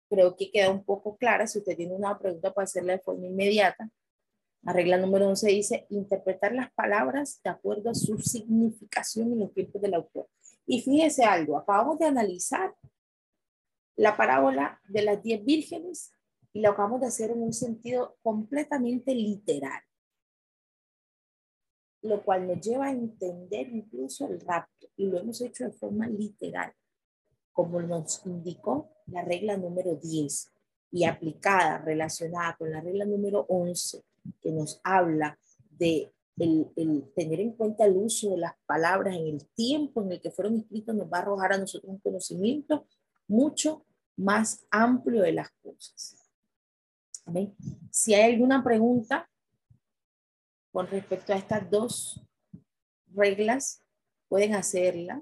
[0.09, 1.45] creo que queda un poco clara.
[1.45, 3.91] Si usted tiene una pregunta, puede hacerla de forma inmediata.
[4.63, 9.53] La regla número 11 dice interpretar las palabras de acuerdo a su significación y los
[9.53, 10.29] tiempos del autor.
[10.65, 12.73] Y fíjese algo, acabamos de analizar
[13.97, 16.13] la parábola de las diez vírgenes
[16.53, 19.81] y lo acabamos de hacer en un sentido completamente literal,
[22.01, 26.07] lo cual nos lleva a entender incluso el rapto y lo hemos hecho de forma
[26.07, 26.71] literal,
[27.51, 30.53] como nos indicó la regla número 10
[30.91, 34.05] y aplicada, relacionada con la regla número 11
[34.41, 35.37] que nos habla
[35.71, 40.21] de el, tener en cuenta el uso de las palabras en el tiempo en el
[40.21, 42.87] que fueron escritos, nos va a arrojar a nosotros un conocimiento
[43.27, 46.17] mucho más amplio de las cosas.
[47.25, 47.55] Amén.
[47.91, 49.29] Si hay alguna pregunta
[50.71, 52.21] con respecto a estas dos
[53.13, 53.81] reglas,
[54.27, 55.21] pueden hacerla.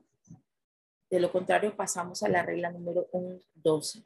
[1.10, 3.08] De lo contrario, pasamos a la regla número
[3.56, 4.04] 12.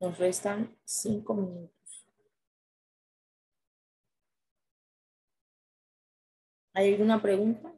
[0.00, 2.06] Nos restan cinco minutos.
[6.72, 7.74] ¿Hay alguna pregunta?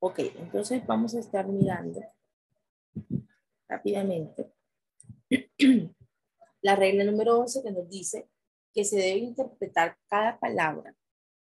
[0.00, 2.00] Ok, entonces vamos a estar mirando
[3.68, 4.52] rápidamente
[6.60, 8.28] la regla número 11 que nos dice
[8.74, 10.96] que se debe interpretar cada palabra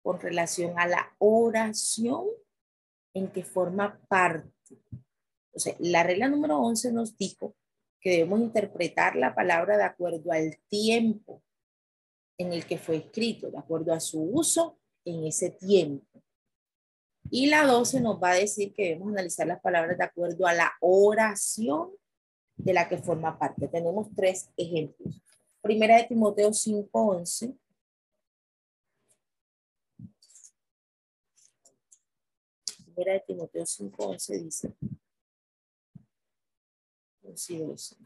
[0.02, 2.26] con relación a la oración
[3.14, 4.50] en que forma parte.
[5.52, 7.54] O sea, la regla número 11 nos dijo
[8.01, 11.42] que debemos interpretar la palabra de acuerdo al tiempo
[12.38, 16.22] en el que fue escrito, de acuerdo a su uso en ese tiempo.
[17.30, 20.55] Y la 12 nos va a decir que debemos analizar las palabras de acuerdo a
[20.55, 21.90] la oración
[22.57, 23.68] de la que forma parte.
[23.68, 25.22] Tenemos tres ejemplos.
[25.61, 27.55] Primera de Timoteo 5:11.
[32.84, 34.74] Primera de Timoteo 5:11 dice.
[37.37, 37.99] La.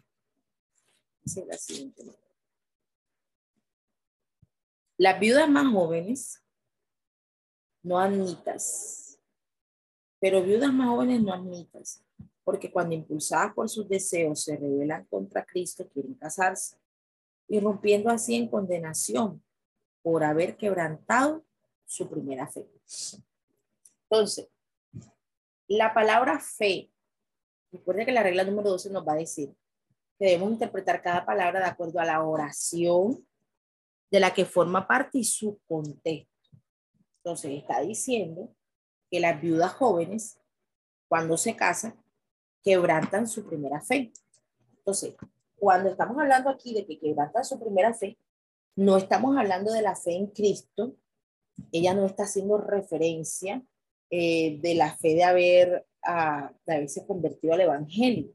[4.99, 6.43] Las viudas más jóvenes
[7.83, 9.19] no admitas,
[10.21, 12.05] pero viudas más jóvenes no admitas,
[12.45, 16.77] porque cuando impulsadas por sus deseos se rebelan contra Cristo, quieren casarse,
[17.49, 19.43] irrumpiendo así en condenación
[20.03, 21.45] por haber quebrantado
[21.85, 22.65] su primera fe.
[24.05, 24.49] Entonces,
[25.67, 26.92] la palabra fe,
[27.73, 29.55] recuerde que la regla número 12 nos va a decir
[30.19, 33.27] que debemos interpretar cada palabra de acuerdo a la oración
[34.11, 36.31] de la que forma parte y su contexto.
[37.17, 38.55] Entonces, está diciendo
[39.11, 40.39] que las viudas jóvenes,
[41.09, 42.03] cuando se casan,
[42.63, 44.13] quebrantan su primera fe.
[44.79, 45.15] Entonces,
[45.57, 48.19] cuando estamos hablando aquí de que quebrantan su primera fe,
[48.77, 50.97] no estamos hablando de la fe en Cristo.
[51.71, 53.63] Ella no está haciendo referencia
[54.11, 58.31] eh, de la fe de haber, uh, de haberse convertido al Evangelio.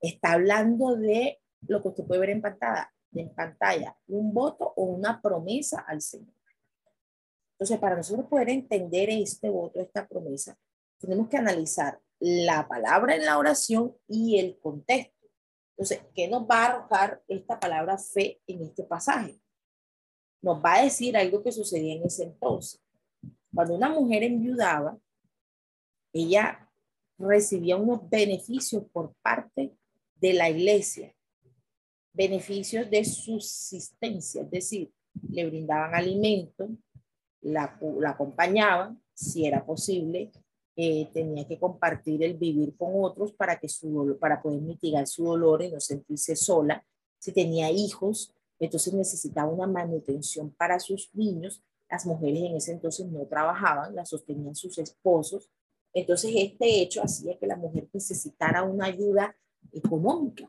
[0.00, 4.84] Está hablando de lo que usted puede ver en pantalla, en pantalla, un voto o
[4.84, 6.34] una promesa al Señor.
[7.52, 10.58] Entonces, para nosotros poder entender este voto, esta promesa,
[10.98, 15.26] tenemos que analizar la palabra en la oración y el contexto.
[15.70, 19.40] Entonces, ¿qué nos va a arrojar esta palabra fe en este pasaje?
[20.42, 22.82] Nos va a decir algo que sucedía en ese entonces.
[23.54, 24.98] Cuando una mujer enviudaba,
[26.12, 26.65] ella
[27.18, 29.74] recibía unos beneficios por parte
[30.16, 31.14] de la iglesia,
[32.12, 34.92] beneficios de subsistencia, es decir,
[35.30, 36.68] le brindaban alimento,
[37.42, 40.30] la, la acompañaban, si era posible,
[40.78, 45.24] eh, tenía que compartir el vivir con otros para, que su, para poder mitigar su
[45.24, 46.84] dolor y no sentirse sola.
[47.18, 51.62] Si tenía hijos, entonces necesitaba una manutención para sus niños.
[51.88, 55.50] Las mujeres en ese entonces no trabajaban, las sostenían sus esposos.
[55.96, 59.34] Entonces este hecho hacía que la mujer necesitara una ayuda
[59.72, 60.46] económica,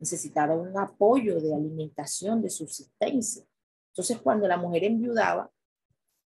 [0.00, 3.44] necesitara un apoyo de alimentación, de subsistencia.
[3.92, 5.48] Entonces cuando la mujer enviudaba,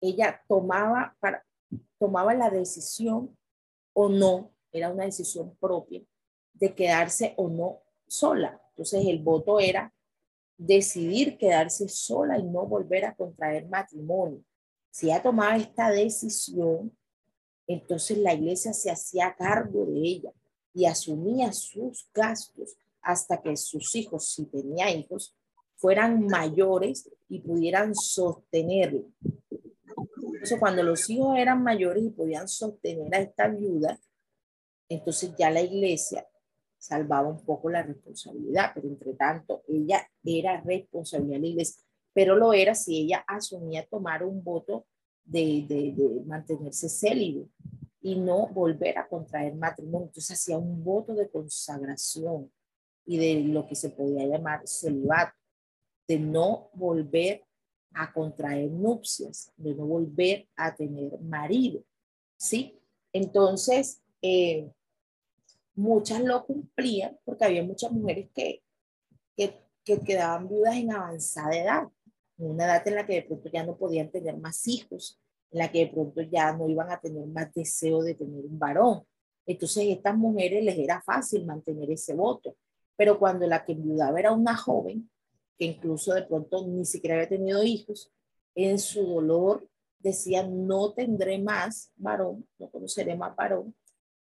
[0.01, 1.45] ella tomaba, para,
[1.99, 3.37] tomaba la decisión
[3.93, 6.03] o no, era una decisión propia,
[6.55, 8.59] de quedarse o no sola.
[8.71, 9.93] Entonces el voto era
[10.57, 14.43] decidir quedarse sola y no volver a contraer matrimonio.
[14.91, 16.97] Si ella tomaba esta decisión,
[17.67, 20.33] entonces la iglesia se hacía cargo de ella
[20.73, 25.37] y asumía sus gastos hasta que sus hijos, si tenía hijos,
[25.77, 29.05] fueran mayores y pudieran sostenerlo.
[30.45, 33.99] Entonces, cuando los hijos eran mayores y podían sostener a esta viuda,
[34.89, 36.27] entonces ya la iglesia
[36.79, 42.37] salvaba un poco la responsabilidad, pero entre tanto ella era responsabilidad de la iglesia, pero
[42.37, 44.87] lo era si ella asumía tomar un voto
[45.25, 47.49] de, de, de mantenerse célibe
[48.01, 50.07] y no volver a contraer matrimonio.
[50.09, 52.51] Entonces hacía un voto de consagración
[53.07, 55.35] y de lo que se podía llamar celibato,
[56.07, 57.45] de no volver
[57.95, 61.83] a contraer nupcias, de no volver a tener marido,
[62.37, 62.79] ¿sí?
[63.13, 64.71] Entonces, eh,
[65.75, 68.63] muchas lo cumplían porque había muchas mujeres que,
[69.37, 71.89] que, que quedaban viudas en avanzada edad,
[72.37, 75.21] una edad en la que de pronto ya no podían tener más hijos,
[75.51, 78.59] en la que de pronto ya no iban a tener más deseo de tener un
[78.59, 79.05] varón.
[79.47, 82.57] Entonces, a estas mujeres les era fácil mantener ese voto,
[82.97, 85.11] pero cuando la que enviudaba era una joven,
[85.59, 88.13] que incluso de pronto ni siquiera había tenido hijos,
[88.55, 89.69] en su dolor
[89.99, 93.75] decía, no tendré más varón, no conoceré más varón,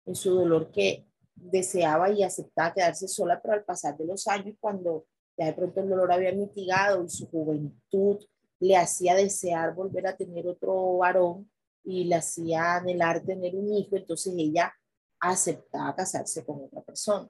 [0.04, 4.56] en su dolor que deseaba y aceptaba quedarse sola, pero al pasar de los años,
[4.60, 5.06] cuando
[5.36, 8.18] ya de pronto el dolor había mitigado y su juventud
[8.60, 11.50] le hacía desear volver a tener otro varón
[11.84, 14.72] y le hacía anhelar tener un hijo, entonces ella
[15.18, 17.28] aceptaba casarse con otra persona.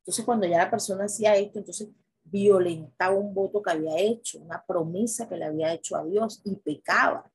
[0.00, 1.88] Entonces, cuando ya la persona hacía esto, entonces
[2.24, 6.56] violentaba un voto que había hecho, una promesa que le había hecho a Dios y
[6.56, 7.30] pecaba.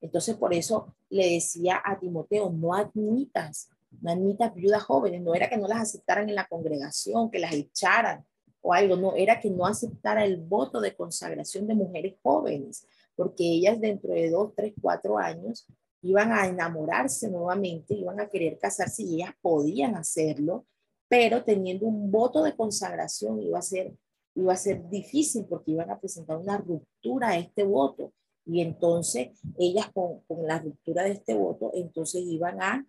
[0.00, 5.48] Entonces por eso le decía a Timoteo, no admitas no admita viudas jóvenes, no era
[5.48, 8.24] que no las aceptaran en la congregación, que las echaran
[8.66, 13.44] o algo, no, era que no aceptara el voto de consagración de mujeres jóvenes, porque
[13.44, 15.66] ellas dentro de dos, tres, cuatro años
[16.00, 20.64] iban a enamorarse nuevamente, iban a querer casarse y ellas podían hacerlo,
[21.08, 23.94] pero teniendo un voto de consagración iba a ser,
[24.34, 28.14] iba a ser difícil porque iban a presentar una ruptura a este voto.
[28.46, 32.86] Y entonces ellas con, con la ruptura de este voto, entonces iban a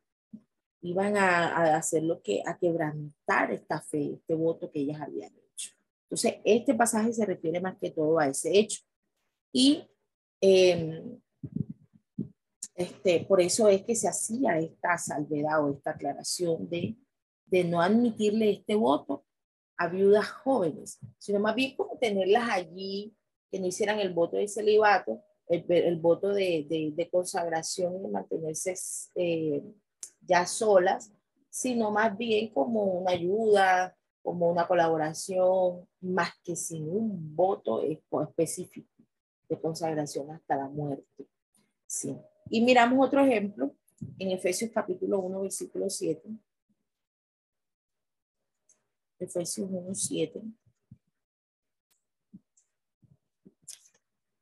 [0.82, 5.45] iban a, hacer lo que, a quebrantar esta fe, este voto que ellas habían hecho.
[6.06, 8.82] Entonces, este pasaje se refiere más que todo a ese hecho.
[9.52, 9.88] Y
[10.42, 11.20] em,
[12.76, 16.96] este, por eso es que se hacía esta salvedad o esta aclaración de,
[17.46, 19.26] de no admitirle este voto
[19.78, 23.16] a viudas jóvenes, sino más bien como tenerlas allí,
[23.52, 28.08] que no hicieran el voto de celibato, el, el voto de, de, de, consagración y
[28.08, 28.74] mantenerse
[29.16, 29.64] eh,
[30.22, 31.12] ya solas,
[31.50, 33.96] sino más bien como una ayuda,
[34.26, 38.90] como una colaboración, más que sin un voto específico
[39.48, 41.28] de consagración hasta la muerte.
[41.86, 42.18] Sí.
[42.50, 43.76] Y miramos otro ejemplo
[44.18, 46.28] en Efesios capítulo 1, versículo 7.
[49.20, 50.42] Efesios 1, 7.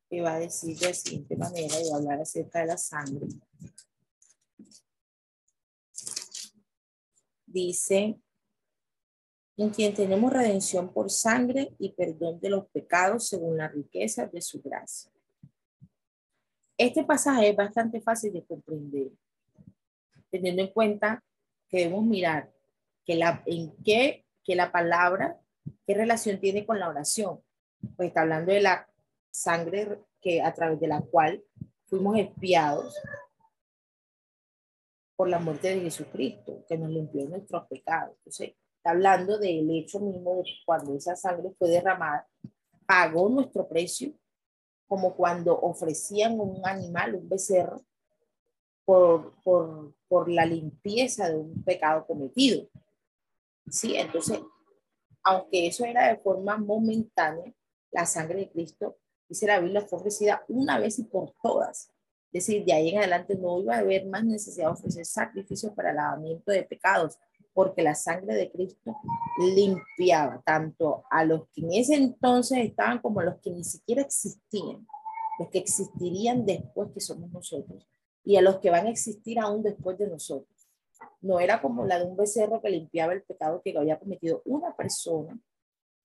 [0.08, 2.78] Que va a decir de la siguiente manera y va a hablar acerca de la
[2.78, 3.26] sangre.
[7.54, 8.18] dice,
[9.56, 14.40] en quien tenemos redención por sangre y perdón de los pecados según la riqueza de
[14.40, 15.10] su gracia.
[16.76, 19.08] Este pasaje es bastante fácil de comprender,
[20.30, 21.22] teniendo en cuenta
[21.68, 22.52] que debemos mirar
[23.04, 25.40] que la, en qué que la palabra,
[25.86, 27.42] qué relación tiene con la oración.
[27.96, 28.88] Pues está hablando de la
[29.30, 31.42] sangre que a través de la cual
[31.86, 32.94] fuimos espiados
[35.16, 38.16] por la muerte de Jesucristo, que nos limpió nuestros pecados.
[38.18, 38.54] Entonces,
[38.84, 42.28] está hablando del hecho mismo de cuando esa sangre fue derramada,
[42.84, 44.12] pagó nuestro precio,
[44.86, 47.82] como cuando ofrecían un animal, un becerro,
[48.84, 52.68] por, por, por la limpieza de un pecado cometido.
[53.70, 54.40] Sí, entonces,
[55.22, 57.54] aunque eso era de forma momentánea,
[57.90, 61.94] la sangre de Cristo, dice la Biblia, fue ofrecida una vez y por todas
[62.34, 65.72] es decir, de ahí en adelante no iba a haber más necesidad de ofrecer sacrificios
[65.72, 67.16] para el lavamiento de pecados,
[67.54, 68.96] porque la sangre de Cristo
[69.38, 74.02] limpiaba tanto a los que en ese entonces estaban como a los que ni siquiera
[74.02, 74.86] existían,
[75.38, 77.86] los que existirían después que somos nosotros,
[78.24, 80.50] y a los que van a existir aún después de nosotros.
[81.20, 84.74] No era como la de un becerro que limpiaba el pecado que había cometido una
[84.76, 85.38] persona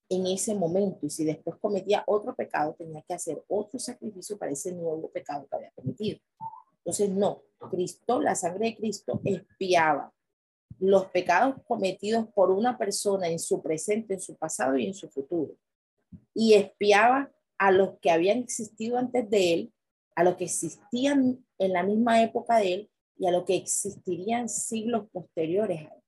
[0.09, 1.05] en ese momento.
[1.05, 5.47] Y si después cometía otro pecado, tenía que hacer otro sacrificio para ese nuevo pecado
[5.47, 6.19] que había cometido.
[6.77, 10.13] Entonces, no, Cristo, la sangre de Cristo espiaba
[10.77, 15.09] los pecados cometidos por una persona en su presente, en su pasado y en su
[15.09, 15.55] futuro.
[16.33, 19.73] Y espiaba a los que habían existido antes de él,
[20.15, 24.47] a los que existían en la misma época de él y a los que existirían
[24.47, 26.03] siglos posteriores a él.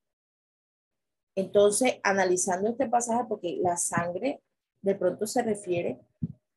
[1.35, 4.41] Entonces, analizando este pasaje, porque la sangre
[4.81, 5.99] de pronto se refiere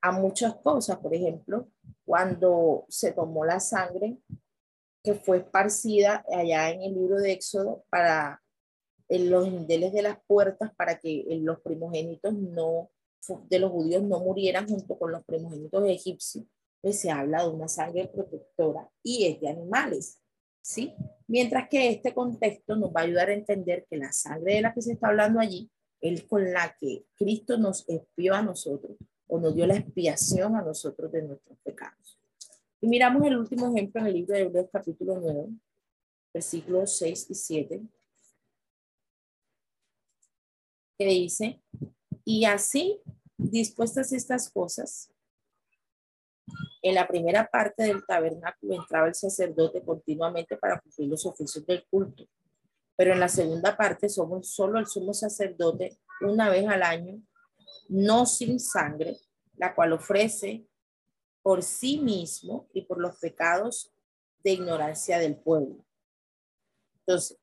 [0.00, 1.68] a muchas cosas, por ejemplo,
[2.04, 4.18] cuando se tomó la sangre
[5.04, 8.42] que fue esparcida allá en el libro de Éxodo para
[9.08, 12.90] en los indeles de las puertas para que los primogénitos no
[13.48, 16.44] de los judíos no murieran junto con los primogénitos egipcios,
[16.80, 20.20] pues se habla de una sangre protectora y es de animales.
[20.62, 20.94] ¿sí?
[21.26, 24.74] Mientras que este contexto nos va a ayudar a entender que la sangre de la
[24.74, 28.96] que se está hablando allí es con la que Cristo nos expió a nosotros
[29.26, 32.18] o nos dio la expiación a nosotros de nuestros pecados.
[32.84, 35.48] Y miramos el último ejemplo en el libro de Hebreos capítulo 9,
[36.34, 37.82] versículos 6 y 7,
[40.98, 41.62] que dice,
[42.26, 43.00] y así,
[43.38, 45.10] dispuestas estas cosas,
[46.82, 51.86] en la primera parte del tabernáculo entraba el sacerdote continuamente para cumplir los oficios del
[51.86, 52.28] culto,
[52.96, 57.18] pero en la segunda parte somos solo el sumo sacerdote una vez al año,
[57.88, 59.16] no sin sangre,
[59.56, 60.66] la cual ofrece
[61.44, 63.94] por sí mismo y por los pecados
[64.42, 65.84] de ignorancia del pueblo.
[67.00, 67.38] Entonces,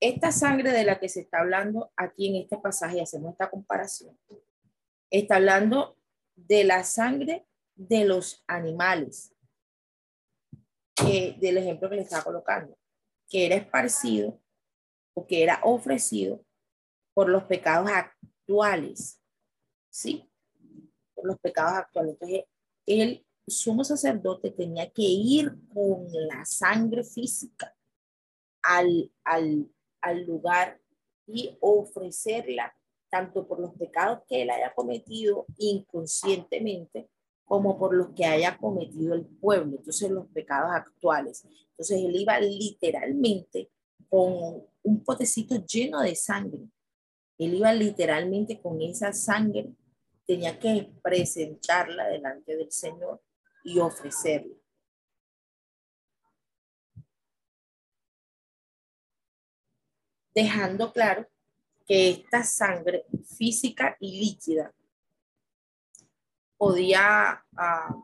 [0.00, 4.18] esta sangre de la que se está hablando aquí en este pasaje, hacemos esta comparación,
[5.08, 5.96] está hablando
[6.34, 7.46] de la sangre
[7.76, 9.32] de los animales,
[10.96, 12.76] del ejemplo que le estaba colocando,
[13.28, 14.42] que era esparcido
[15.14, 16.44] o que era ofrecido
[17.14, 19.22] por los pecados actuales,
[19.90, 20.28] ¿sí?
[21.26, 22.12] Los pecados actuales.
[22.14, 22.44] Entonces,
[22.86, 27.74] el sumo sacerdote tenía que ir con la sangre física
[28.62, 29.68] al, al,
[30.00, 30.80] al lugar
[31.26, 32.74] y ofrecerla
[33.08, 37.08] tanto por los pecados que él haya cometido inconscientemente
[37.44, 41.46] como por los que haya cometido el pueblo, entonces los pecados actuales.
[41.70, 43.70] Entonces él iba literalmente
[44.08, 46.68] con un potecito lleno de sangre.
[47.38, 49.72] Él iba literalmente con esa sangre,
[50.26, 53.22] tenía que presentarla delante del Señor
[53.62, 54.56] y ofrecerla.
[60.34, 61.26] Dejando claro
[61.86, 63.06] que esta sangre
[63.38, 64.74] física y líquida
[66.58, 67.96] podía ah,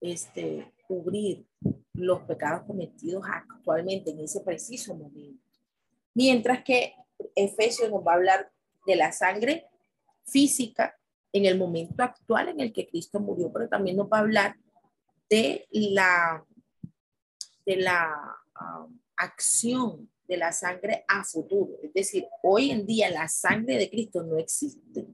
[0.00, 1.46] este, cubrir
[1.94, 5.42] los pecados cometidos actualmente en ese preciso momento.
[6.14, 6.94] Mientras que
[7.34, 8.52] Efesios nos va a hablar
[8.86, 9.66] de la sangre
[10.24, 10.98] física
[11.32, 14.56] en el momento actual en el que Cristo murió, pero también nos va a hablar
[15.28, 16.44] de la,
[17.64, 18.12] de la
[18.54, 21.78] ah, acción de la sangre a futuro.
[21.82, 25.06] Es decir, hoy en día la sangre de Cristo no existe.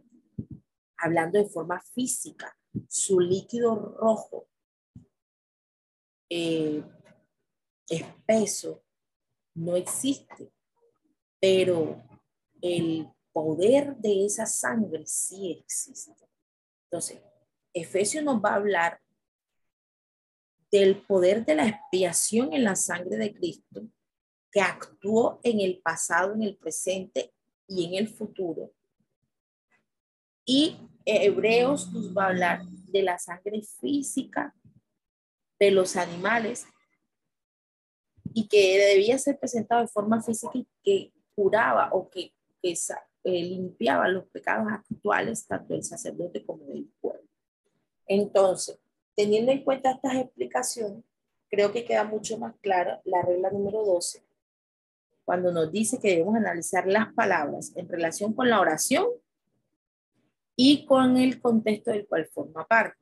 [0.97, 2.57] Hablando de forma física,
[2.89, 4.49] su líquido rojo,
[6.29, 6.83] eh,
[7.89, 8.83] espeso,
[9.55, 10.53] no existe.
[11.41, 12.03] Pero
[12.61, 13.09] el
[13.39, 16.13] poder de esa sangre sí existe.
[16.91, 17.21] Entonces,
[17.73, 19.01] Efesios nos va a hablar
[20.73, 23.83] del poder de la expiación en la sangre de Cristo
[24.51, 27.33] que actuó en el pasado, en el presente
[27.69, 28.73] y en el futuro.
[30.45, 34.53] Y Hebreos nos va a hablar de la sangre física
[35.61, 36.67] de los animales
[38.35, 42.75] y que debía ser presentado de forma física y que curaba o que, que
[43.29, 47.29] eh, limpiaba los pecados actuales tanto del sacerdote como del pueblo.
[48.07, 48.79] Entonces,
[49.15, 51.05] teniendo en cuenta estas explicaciones,
[51.51, 54.25] creo que queda mucho más clara la regla número 12,
[55.25, 59.07] cuando nos dice que debemos analizar las palabras en relación con la oración
[60.57, 62.99] y con el contexto del cual forma parte.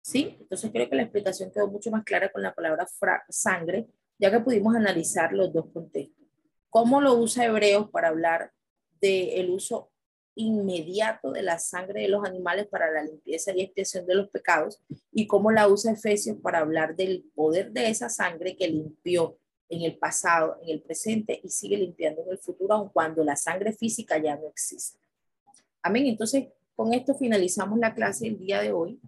[0.00, 0.36] ¿Sí?
[0.40, 2.86] Entonces creo que la explicación quedó mucho más clara con la palabra
[3.28, 3.88] sangre,
[4.18, 6.26] ya que pudimos analizar los dos contextos.
[6.70, 8.52] ¿Cómo lo usa Hebreos para hablar
[9.00, 9.90] del uso
[10.34, 14.80] inmediato de la sangre de los animales para la limpieza y expiación de los pecados?
[15.12, 19.38] Y cómo la usa Efesios para hablar del poder de esa sangre que limpió
[19.68, 23.36] en el pasado, en el presente y sigue limpiando en el futuro, aun cuando la
[23.36, 24.98] sangre física ya no existe.
[25.82, 26.06] Amén.
[26.06, 29.00] Entonces, con esto finalizamos la clase del día de hoy.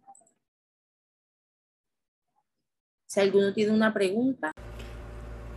[3.07, 4.53] Si alguno tiene una pregunta.